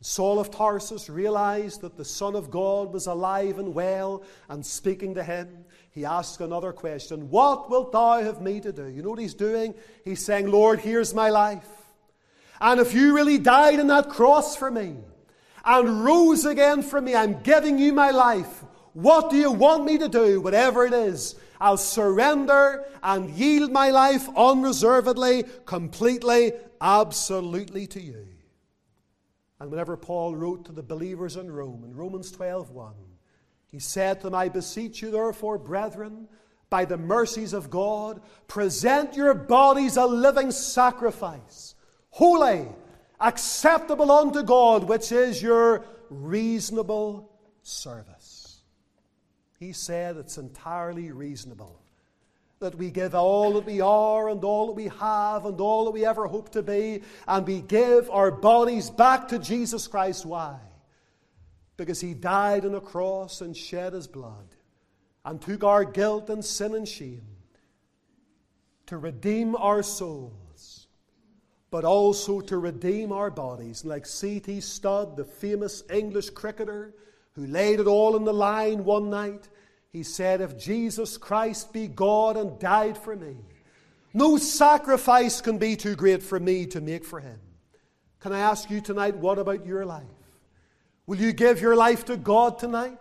[0.00, 5.14] Saul of Tarsus realized that the Son of God was alive and well and speaking
[5.14, 5.64] to him.
[5.90, 8.86] He asked another question What wilt thou have me to do?
[8.86, 9.74] You know what he's doing?
[10.04, 11.68] He's saying, Lord, here's my life.
[12.60, 14.96] And if you really died on that cross for me,
[15.64, 17.14] and rose again for me.
[17.14, 18.64] I'm giving you my life.
[18.92, 20.40] What do you want me to do?
[20.40, 28.26] Whatever it is, I'll surrender and yield my life unreservedly, completely, absolutely to you.
[29.58, 32.92] And whenever Paul wrote to the believers in Rome, in Romans 12:1,
[33.66, 36.28] he said to them, I beseech you, therefore, brethren,
[36.70, 41.73] by the mercies of God, present your bodies a living sacrifice,
[42.14, 42.68] holy
[43.20, 47.28] acceptable unto God, which is your reasonable
[47.62, 48.60] service.
[49.58, 51.82] He said it's entirely reasonable
[52.60, 55.90] that we give all that we are and all that we have and all that
[55.90, 60.24] we ever hope to be, and we give our bodies back to Jesus Christ.
[60.24, 60.56] Why?
[61.76, 64.54] Because He died on a cross and shed His blood
[65.24, 67.26] and took our guilt and sin and shame
[68.86, 70.43] to redeem our soul
[71.74, 73.84] but also to redeem our bodies.
[73.84, 74.60] Like C.T.
[74.60, 76.94] Studd, the famous English cricketer
[77.32, 79.48] who laid it all on the line one night,
[79.92, 83.34] he said, If Jesus Christ be God and died for me,
[84.12, 87.40] no sacrifice can be too great for me to make for him.
[88.20, 90.04] Can I ask you tonight, what about your life?
[91.08, 93.00] Will you give your life to God tonight?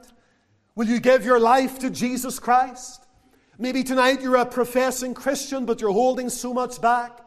[0.74, 3.06] Will you give your life to Jesus Christ?
[3.60, 7.23] Maybe tonight you're a professing Christian, but you're holding so much back.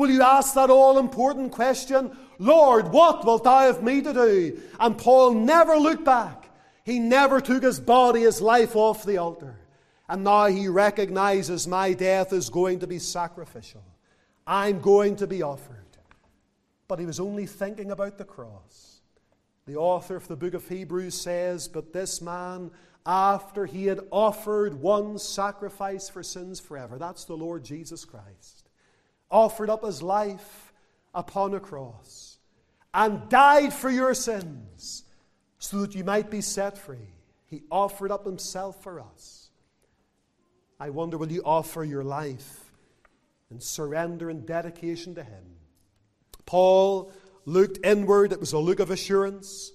[0.00, 4.58] Will you ask that all important question, Lord, what wilt thou have me to do?
[4.80, 6.48] And Paul never looked back.
[6.84, 9.58] He never took his body, his life off the altar.
[10.08, 13.84] And now he recognizes my death is going to be sacrificial.
[14.46, 15.76] I'm going to be offered.
[16.88, 19.02] But he was only thinking about the cross.
[19.66, 22.70] The author of the book of Hebrews says, But this man,
[23.04, 28.59] after he had offered one sacrifice for sins forever, that's the Lord Jesus Christ,
[29.30, 30.72] offered up his life
[31.14, 32.38] upon a cross
[32.92, 35.04] and died for your sins
[35.58, 37.14] so that you might be set free.
[37.46, 39.50] He offered up himself for us.
[40.78, 42.72] I wonder, will you offer your life
[43.50, 45.44] in surrender and dedication to him?
[46.46, 47.12] Paul
[47.44, 49.72] looked inward, it was a look of assurance.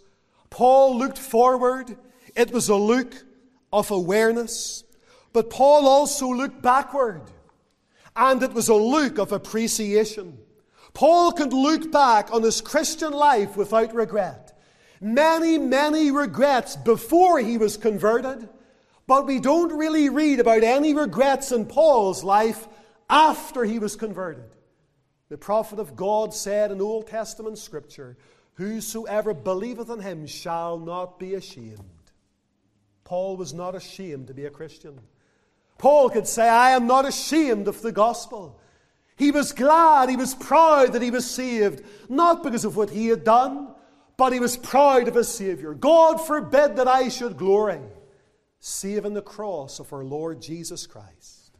[0.49, 1.95] Paul looked forward,
[2.35, 3.13] it was a look
[3.71, 4.83] of awareness.
[5.31, 7.21] But Paul also looked backward,
[8.15, 10.37] and it was a look of appreciation.
[10.93, 14.45] Paul could look back on his Christian life without regret
[15.01, 18.49] many, many regrets before he was converted,
[19.07, 22.67] but we don't really read about any regrets in Paul's life
[23.09, 24.49] after he was converted.
[25.29, 28.17] The prophet of God said in Old Testament scripture,
[28.53, 31.79] Whosoever believeth in him shall not be ashamed.
[33.03, 34.99] Paul was not ashamed to be a Christian.
[35.77, 38.59] Paul could say, I am not ashamed of the gospel.
[39.17, 43.07] He was glad, he was proud that he was saved, not because of what he
[43.07, 43.73] had done,
[44.17, 45.73] but he was proud of his Savior.
[45.73, 47.79] God forbid that I should glory,
[48.59, 51.57] save in the cross of our Lord Jesus Christ.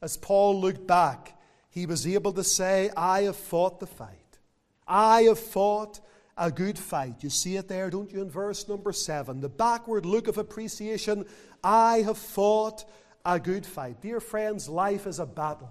[0.00, 1.38] As Paul looked back,
[1.70, 4.38] he was able to say, I have fought the fight.
[4.86, 6.00] I have fought
[6.36, 7.22] a good fight.
[7.22, 9.40] You see it there, don't you, in verse number seven?
[9.40, 11.24] The backward look of appreciation.
[11.62, 12.84] I have fought
[13.24, 14.00] a good fight.
[14.00, 15.70] Dear friends, life is a battle.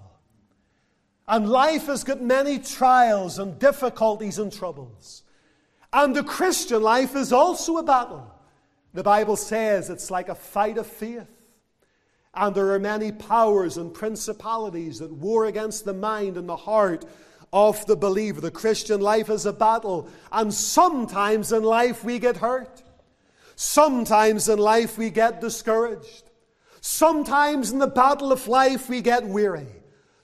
[1.28, 5.24] And life has got many trials and difficulties and troubles.
[5.94, 8.34] And the Christian life is also a battle.
[8.94, 11.28] The Bible says it's like a fight of faith.
[12.34, 17.06] And there are many powers and principalities that war against the mind and the heart
[17.52, 18.40] of the believer.
[18.40, 20.10] The Christian life is a battle.
[20.32, 22.84] And sometimes in life we get hurt.
[23.56, 26.31] Sometimes in life we get discouraged.
[26.82, 29.68] Sometimes in the battle of life we get weary.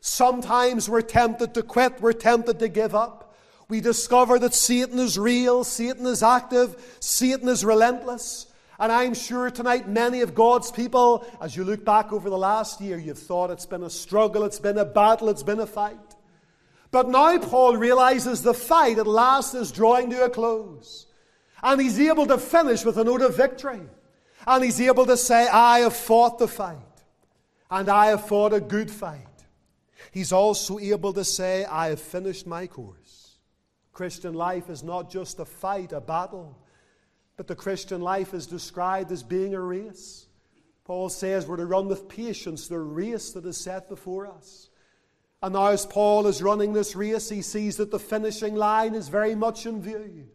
[0.02, 3.28] Sometimes we're tempted to quit, we're tempted to give up
[3.70, 8.46] we discover that Satan is real, Satan is active, Satan is relentless.
[8.80, 12.80] And I'm sure tonight many of God's people, as you look back over the last
[12.80, 15.98] year, you've thought it's been a struggle, it's been a battle, it's been a fight.
[16.92, 21.08] But now Paul realizes the fight at last is drawing to a close.
[21.62, 23.82] And he's able to finish with a note of victory.
[24.48, 26.78] And he's able to say, I have fought the fight.
[27.70, 29.28] And I have fought a good fight.
[30.12, 33.36] He's also able to say, I have finished my course.
[33.92, 36.58] Christian life is not just a fight, a battle,
[37.36, 40.28] but the Christian life is described as being a race.
[40.86, 44.70] Paul says we're to run with patience the race that is set before us.
[45.44, 49.10] And now, as Paul is running this race, he sees that the finishing line is
[49.10, 50.30] very much in view.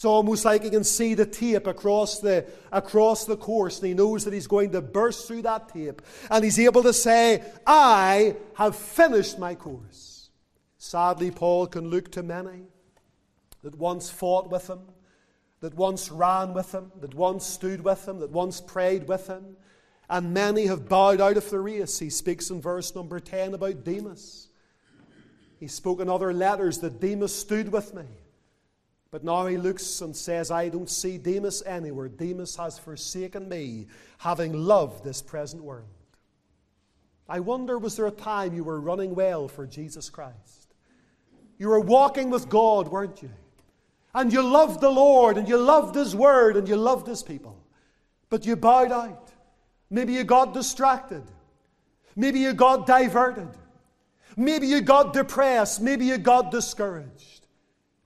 [0.00, 3.92] It's almost like he can see the tape across the, across the course, and he
[3.92, 6.00] knows that he's going to burst through that tape.
[6.30, 10.30] And he's able to say, I have finished my course.
[10.78, 12.62] Sadly, Paul can look to many
[13.62, 14.80] that once fought with him,
[15.60, 19.54] that once ran with him, that once stood with him, that once prayed with him.
[20.08, 21.98] And many have bowed out of the race.
[21.98, 24.48] He speaks in verse number 10 about Demas.
[25.58, 28.06] He spoke in other letters that Demas stood with me.
[29.10, 32.08] But now he looks and says, I don't see Demas anywhere.
[32.08, 33.86] Demas has forsaken me,
[34.18, 35.88] having loved this present world.
[37.28, 40.74] I wonder, was there a time you were running well for Jesus Christ?
[41.58, 43.30] You were walking with God, weren't you?
[44.14, 47.62] And you loved the Lord and you loved His Word and you loved His people.
[48.28, 49.30] But you bowed out.
[49.90, 51.22] Maybe you got distracted.
[52.16, 53.48] Maybe you got diverted.
[54.36, 55.80] Maybe you got depressed.
[55.80, 57.39] Maybe you got discouraged.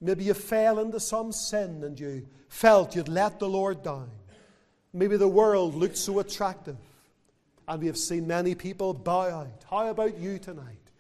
[0.05, 4.11] Maybe you fell into some sin and you felt you'd let the Lord down.
[4.92, 6.76] Maybe the world looked so attractive.
[7.66, 9.64] And we have seen many people bow out.
[9.70, 10.90] How about you tonight?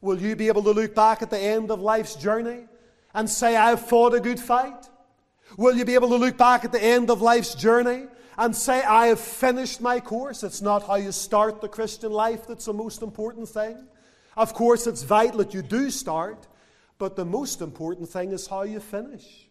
[0.00, 2.64] Will you be able to look back at the end of life's journey
[3.12, 4.88] and say, I have fought a good fight?
[5.58, 8.04] Will you be able to look back at the end of life's journey
[8.38, 10.42] and say, I have finished my course?
[10.42, 13.76] It's not how you start the Christian life that's the most important thing.
[14.34, 16.46] Of course, it's vital that you do start,
[16.98, 19.48] But the most important thing is how you finish.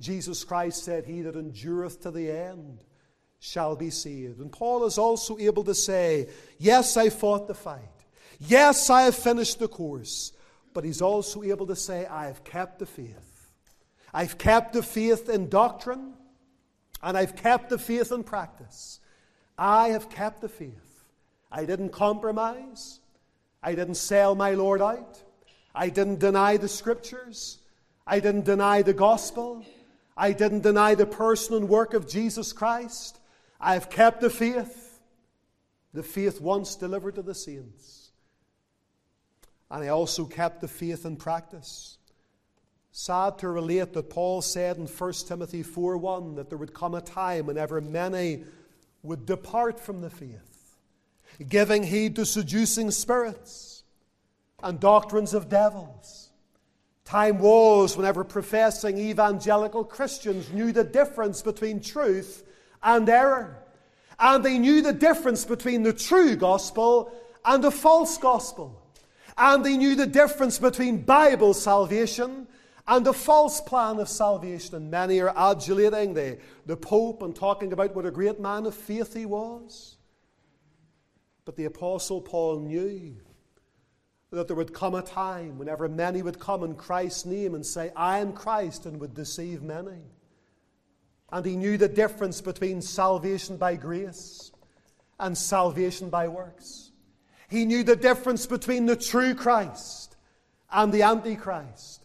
[0.00, 2.84] Jesus Christ said, He that endureth to the end
[3.40, 4.40] shall be saved.
[4.40, 7.82] And Paul is also able to say, Yes, I fought the fight.
[8.38, 10.32] Yes, I have finished the course.
[10.72, 13.50] But he's also able to say, I have kept the faith.
[14.14, 16.14] I've kept the faith in doctrine,
[17.02, 19.00] and I've kept the faith in practice.
[19.58, 21.04] I have kept the faith.
[21.50, 23.00] I didn't compromise.
[23.62, 25.20] I didn't sell my Lord out.
[25.78, 27.58] I didn't deny the scriptures.
[28.04, 29.64] I didn't deny the gospel.
[30.16, 33.20] I didn't deny the person and work of Jesus Christ.
[33.60, 34.98] I have kept the faith,
[35.94, 38.10] the faith once delivered to the saints.
[39.70, 41.98] And I also kept the faith in practice.
[42.90, 46.96] Sad to relate that Paul said in 1 Timothy 4 1 that there would come
[46.96, 48.42] a time whenever many
[49.04, 50.76] would depart from the faith,
[51.48, 53.67] giving heed to seducing spirits
[54.62, 56.30] and doctrines of devils.
[57.04, 62.44] Time was whenever professing evangelical Christians knew the difference between truth
[62.82, 63.62] and error.
[64.18, 67.12] And they knew the difference between the true gospel
[67.44, 68.82] and the false gospel.
[69.36, 72.48] And they knew the difference between Bible salvation
[72.86, 74.74] and a false plan of salvation.
[74.74, 78.74] And many are adulating the, the Pope and talking about what a great man of
[78.74, 79.96] faith he was.
[81.44, 83.16] But the Apostle Paul knew
[84.30, 87.90] that there would come a time whenever many would come in Christ's name and say,
[87.96, 90.02] I am Christ, and would deceive many.
[91.32, 94.50] And he knew the difference between salvation by grace
[95.18, 96.90] and salvation by works.
[97.48, 100.16] He knew the difference between the true Christ
[100.70, 101.97] and the Antichrist.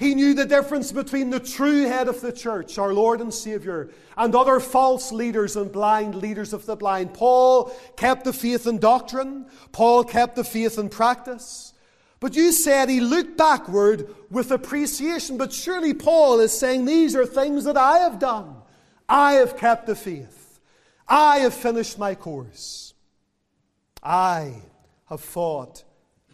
[0.00, 3.90] He knew the difference between the true head of the church, our Lord and Savior,
[4.16, 7.12] and other false leaders and blind leaders of the blind.
[7.12, 11.74] Paul kept the faith in doctrine, Paul kept the faith in practice.
[12.18, 15.36] But you said he looked backward with appreciation.
[15.36, 18.56] But surely Paul is saying, These are things that I have done.
[19.06, 20.60] I have kept the faith.
[21.06, 22.94] I have finished my course.
[24.02, 24.62] I
[25.10, 25.84] have fought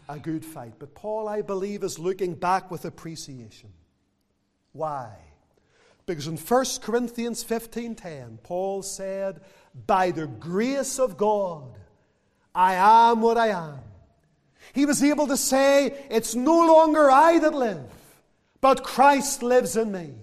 [0.09, 0.73] a good fight.
[0.79, 3.73] But Paul, I believe, is looking back with appreciation.
[4.71, 5.11] Why?
[6.05, 9.41] Because in 1 Corinthians 15:10, Paul said,
[9.73, 11.77] "By the grace of God,
[12.55, 13.79] I am what I am."
[14.73, 17.91] He was able to say, "It's no longer I that live,
[18.61, 20.15] but Christ lives in me."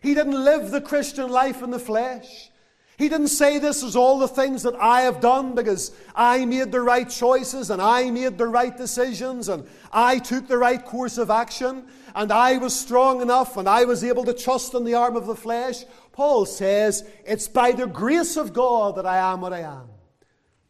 [0.00, 2.51] He didn't live the Christian life in the flesh.
[2.98, 6.70] He didn't say this is all the things that I have done because I made
[6.70, 11.16] the right choices and I made the right decisions and I took the right course
[11.16, 14.94] of action and I was strong enough and I was able to trust in the
[14.94, 15.84] arm of the flesh.
[16.12, 19.88] Paul says, It's by the grace of God that I am what I am.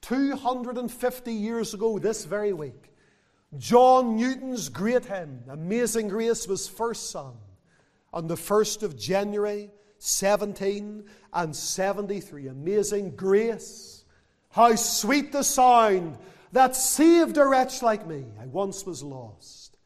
[0.02, 2.92] 250 years ago, this very week,
[3.58, 7.36] John Newton's great hymn, Amazing Grace, was first sung
[8.12, 9.70] on the 1st of January
[10.04, 12.48] 17 and 73.
[12.48, 14.04] Amazing grace.
[14.50, 16.18] How sweet the sound
[16.50, 18.24] that saved a wretch like me.
[18.40, 19.78] I once was lost,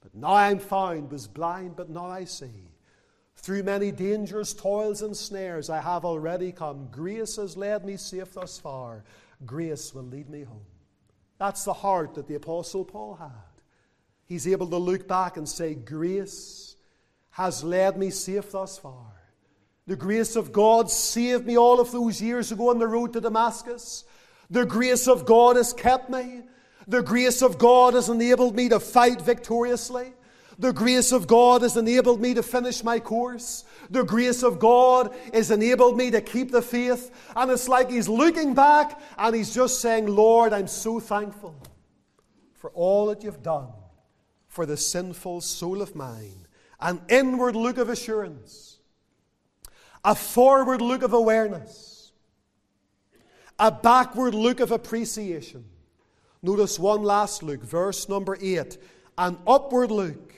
[0.00, 2.72] but now I'm found, was blind, but now I see.
[3.36, 6.88] Through many dangers, toils, and snares, I have already come.
[6.90, 9.04] Grace has led me safe thus far.
[9.46, 10.66] Grace will lead me home.
[11.38, 13.30] That's the heart that the Apostle Paul had.
[14.26, 16.74] He's able to look back and say, Grace
[17.30, 19.09] has led me safe thus far.
[19.90, 23.20] The grace of God saved me all of those years ago on the road to
[23.20, 24.04] Damascus.
[24.48, 26.42] The grace of God has kept me.
[26.86, 30.12] The grace of God has enabled me to fight victoriously.
[30.60, 33.64] The grace of God has enabled me to finish my course.
[33.90, 37.10] The grace of God has enabled me to keep the faith.
[37.34, 41.60] And it's like he's looking back and he's just saying, Lord, I'm so thankful
[42.54, 43.72] for all that you've done
[44.46, 46.46] for the sinful soul of mine
[46.80, 48.69] an inward look of assurance,
[50.04, 52.12] a forward look of awareness,
[53.58, 55.64] a backward look of appreciation.
[56.42, 58.78] Notice one last look, verse number 8
[59.18, 60.32] an upward look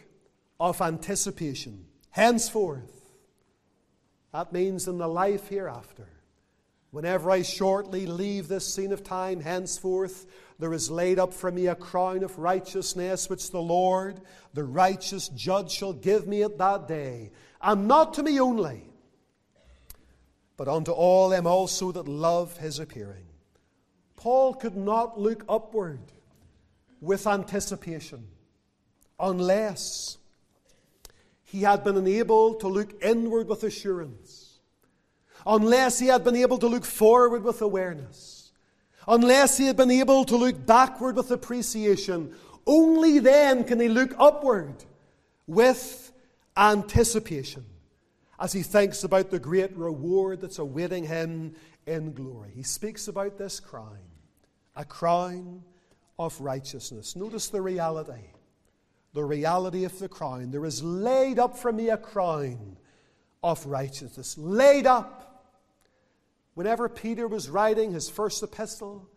[0.59, 1.85] of anticipation.
[2.11, 3.15] Henceforth,
[4.33, 6.09] that means in the life hereafter.
[6.91, 10.27] Whenever I shortly leave this scene of time, henceforth,
[10.59, 14.21] there is laid up for me a crown of righteousness, which the Lord,
[14.53, 17.31] the righteous judge, shall give me at that day,
[17.63, 18.92] and not to me only,
[20.63, 23.27] but unto all them also that love his appearing.
[24.15, 25.99] Paul could not look upward
[27.01, 28.29] with anticipation
[29.19, 30.19] unless
[31.43, 34.61] he had been enabled to look inward with assurance,
[35.45, 38.43] unless he had been able to look forward with awareness
[39.09, 42.37] Unless he had been able to look backward with appreciation,
[42.69, 44.85] only then can he look upward
[45.49, 46.13] with
[46.57, 47.65] anticipation
[48.43, 51.55] as he thinks about the great reward that's awaiting him
[51.87, 52.51] in glory.
[52.53, 54.01] He speaks about this crown,
[54.75, 55.63] a crown
[56.19, 57.15] of righteousness.
[57.15, 58.31] Notice the reality.
[59.15, 60.51] The reality of the crown.
[60.51, 62.79] There is laid up for me a crown
[63.45, 64.37] of righteousness.
[64.37, 65.55] Laid up.
[66.55, 69.09] Whenever Peter was writing his first epistle,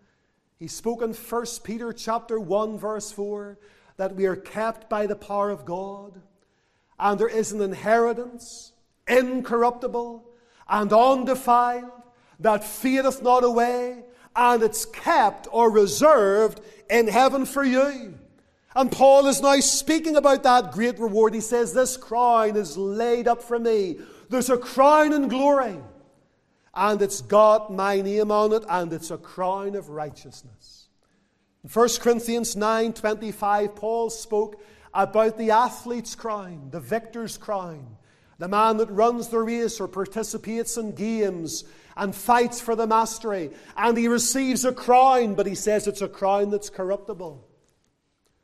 [0.59, 3.57] he spoke in 1 Peter chapter 1 verse 4
[3.97, 6.21] that we are kept by the power of God
[6.99, 8.71] and there is an inheritance
[9.07, 10.23] incorruptible
[10.67, 11.91] and undefiled
[12.39, 14.03] that fadeth not away
[14.35, 18.17] and it's kept or reserved in heaven for you.
[18.75, 21.33] And Paul is now speaking about that great reward.
[21.33, 23.97] He says, This crown is laid up for me.
[24.29, 25.77] There's a crown in glory
[26.75, 30.87] and it's got my name on it, and it's a crown of righteousness.
[31.63, 34.61] In 1 Corinthians 9 25, Paul spoke
[34.93, 37.97] about the athlete's crown, the victor's crown,
[38.37, 41.63] the man that runs the race or participates in games
[41.95, 46.07] and fights for the mastery, and he receives a crown, but he says it's a
[46.09, 47.47] crown that's corruptible.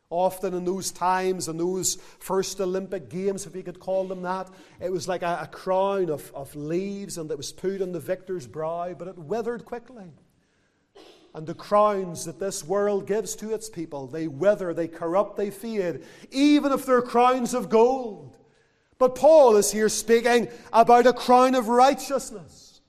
[0.10, 4.50] Often in those times, in those first Olympic Games, if you could call them that,
[4.82, 8.00] it was like a, a crown of, of leaves and it was put on the
[8.00, 10.12] victor's brow, but it withered quickly.
[11.34, 15.50] And the crowns that this world gives to its people, they wither, they corrupt, they
[15.50, 18.38] fade, even if they're crowns of gold.
[19.02, 22.82] But Paul is here speaking about a crown of righteousness,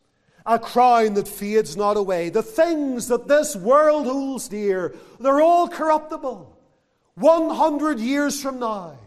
[0.44, 2.28] a crown that fades not away.
[2.28, 6.54] The things that this world holds dear, they're all corruptible.
[7.14, 8.98] 100 years from now,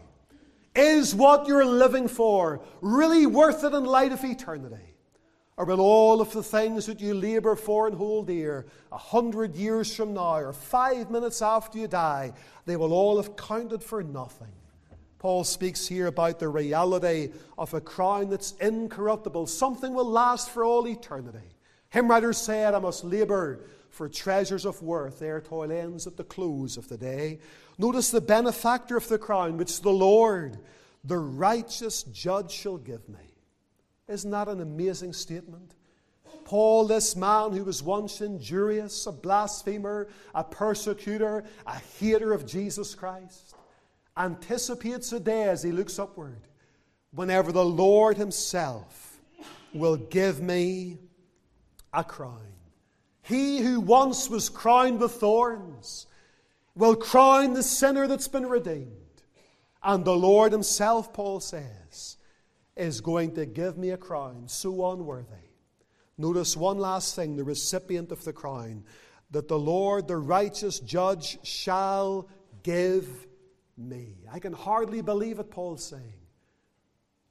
[0.74, 4.96] is what you're living for really worth it in light of eternity?
[5.56, 9.54] Or will all of the things that you labour for and hold dear, a hundred
[9.54, 12.32] years from now, or five minutes after you die,
[12.64, 14.50] they will all have counted for nothing?
[15.18, 19.46] Paul speaks here about the reality of a crown that's incorruptible.
[19.46, 21.56] Something will last for all eternity.
[21.90, 23.60] Hymn writer said, I must labour
[23.90, 27.38] for treasures of worth ere toil ends at the close of the day.
[27.78, 30.58] Notice the benefactor of the crown, which the Lord,
[31.02, 33.34] the righteous judge, shall give me.
[34.08, 35.74] Isn't that an amazing statement?
[36.44, 42.94] Paul, this man who was once injurious, a blasphemer, a persecutor, a hater of Jesus
[42.94, 43.56] Christ,
[44.16, 46.40] anticipates a day as he looks upward
[47.10, 49.18] whenever the Lord Himself
[49.72, 50.98] will give me
[51.92, 52.52] a crown.
[53.22, 56.06] He who once was crowned with thorns
[56.74, 58.92] will crown the sinner that's been redeemed.
[59.82, 62.16] And the Lord Himself, Paul says,
[62.76, 65.46] is going to give me a crown so unworthy.
[66.18, 68.84] Notice one last thing the recipient of the crown
[69.30, 72.28] that the Lord, the righteous judge, shall
[72.62, 73.26] give
[73.76, 74.14] me.
[74.32, 76.20] I can hardly believe it, Paul's saying.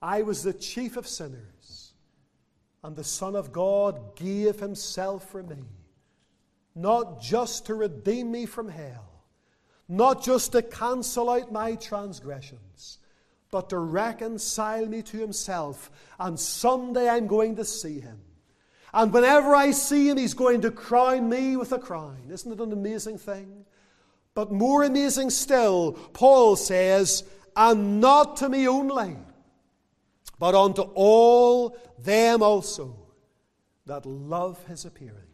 [0.01, 1.93] I was the chief of sinners,
[2.83, 5.63] and the Son of God gave Himself for me,
[6.75, 9.15] not just to redeem me from hell
[9.87, 12.99] not just to cancel out my transgressions,
[13.51, 15.91] but to reconcile me to Himself.
[16.19, 18.19] And someday I'm going to see Him.
[18.93, 22.17] And whenever I see Him, He's going to crown me with a crown.
[22.29, 23.65] Isn't it an amazing thing?
[24.35, 27.23] But more amazing still, Paul says,
[27.55, 29.15] and not to me only,
[30.37, 32.97] but unto all them also
[33.85, 35.25] that love His appearing.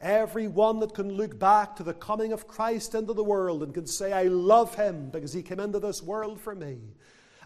[0.00, 3.86] Everyone that can look back to the coming of Christ into the world and can
[3.86, 6.78] say, I love him because he came into this world for me.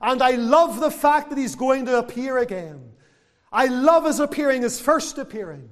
[0.03, 2.93] And I love the fact that he's going to appear again.
[3.51, 5.70] I love his appearing, his first appearing.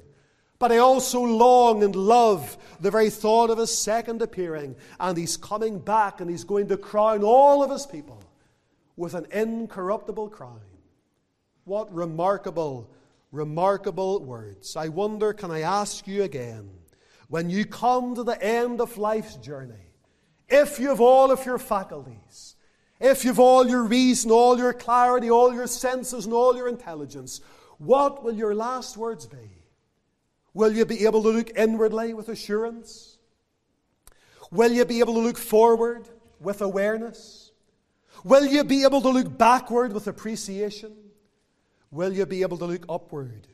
[0.60, 4.76] But I also long and love the very thought of his second appearing.
[5.00, 8.22] And he's coming back and he's going to crown all of his people
[8.96, 10.60] with an incorruptible crown.
[11.64, 12.88] What remarkable
[13.32, 14.76] remarkable words.
[14.76, 16.68] I wonder, can I ask you again,
[17.28, 19.92] when you come to the end of life's journey,
[20.48, 22.56] if you have all of your faculties,
[22.98, 27.40] if you've all your reason, all your clarity, all your senses, and all your intelligence,
[27.78, 29.59] what will your last words be?
[30.52, 33.18] Will you be able to look inwardly with assurance?
[34.50, 36.08] Will you be able to look forward
[36.40, 37.52] with awareness?
[38.24, 40.94] Will you be able to look backward with appreciation?
[41.90, 43.46] Will you be able to look upward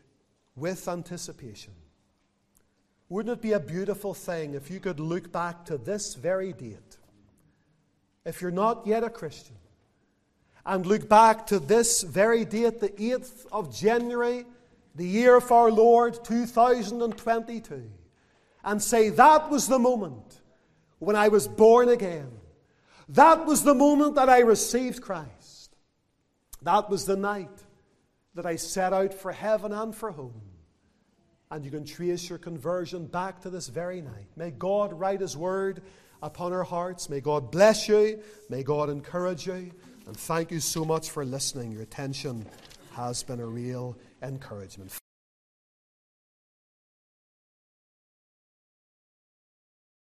[0.55, 1.72] with anticipation?
[3.09, 6.97] Wouldn't it be a beautiful thing if you could look back to this very date?
[8.24, 9.57] If you're not yet a Christian,
[10.64, 14.44] and look back to this very date, the 8th of January,
[14.97, 17.90] the year of our Lord 2022,
[18.64, 20.40] and say, That was the moment
[20.99, 22.30] when I was born again.
[23.11, 25.76] That was the moment that I received Christ.
[26.62, 27.51] That was the night
[28.34, 30.40] that I set out for heaven and for home.
[31.51, 34.26] And you can trace your conversion back to this very night.
[34.34, 35.82] May God write His word
[36.22, 37.09] upon our hearts.
[37.09, 38.20] May God bless you.
[38.49, 39.70] May God encourage you.
[40.07, 41.70] And thank you so much for listening.
[41.70, 42.47] Your attention
[42.94, 45.05] has been a real encouragement.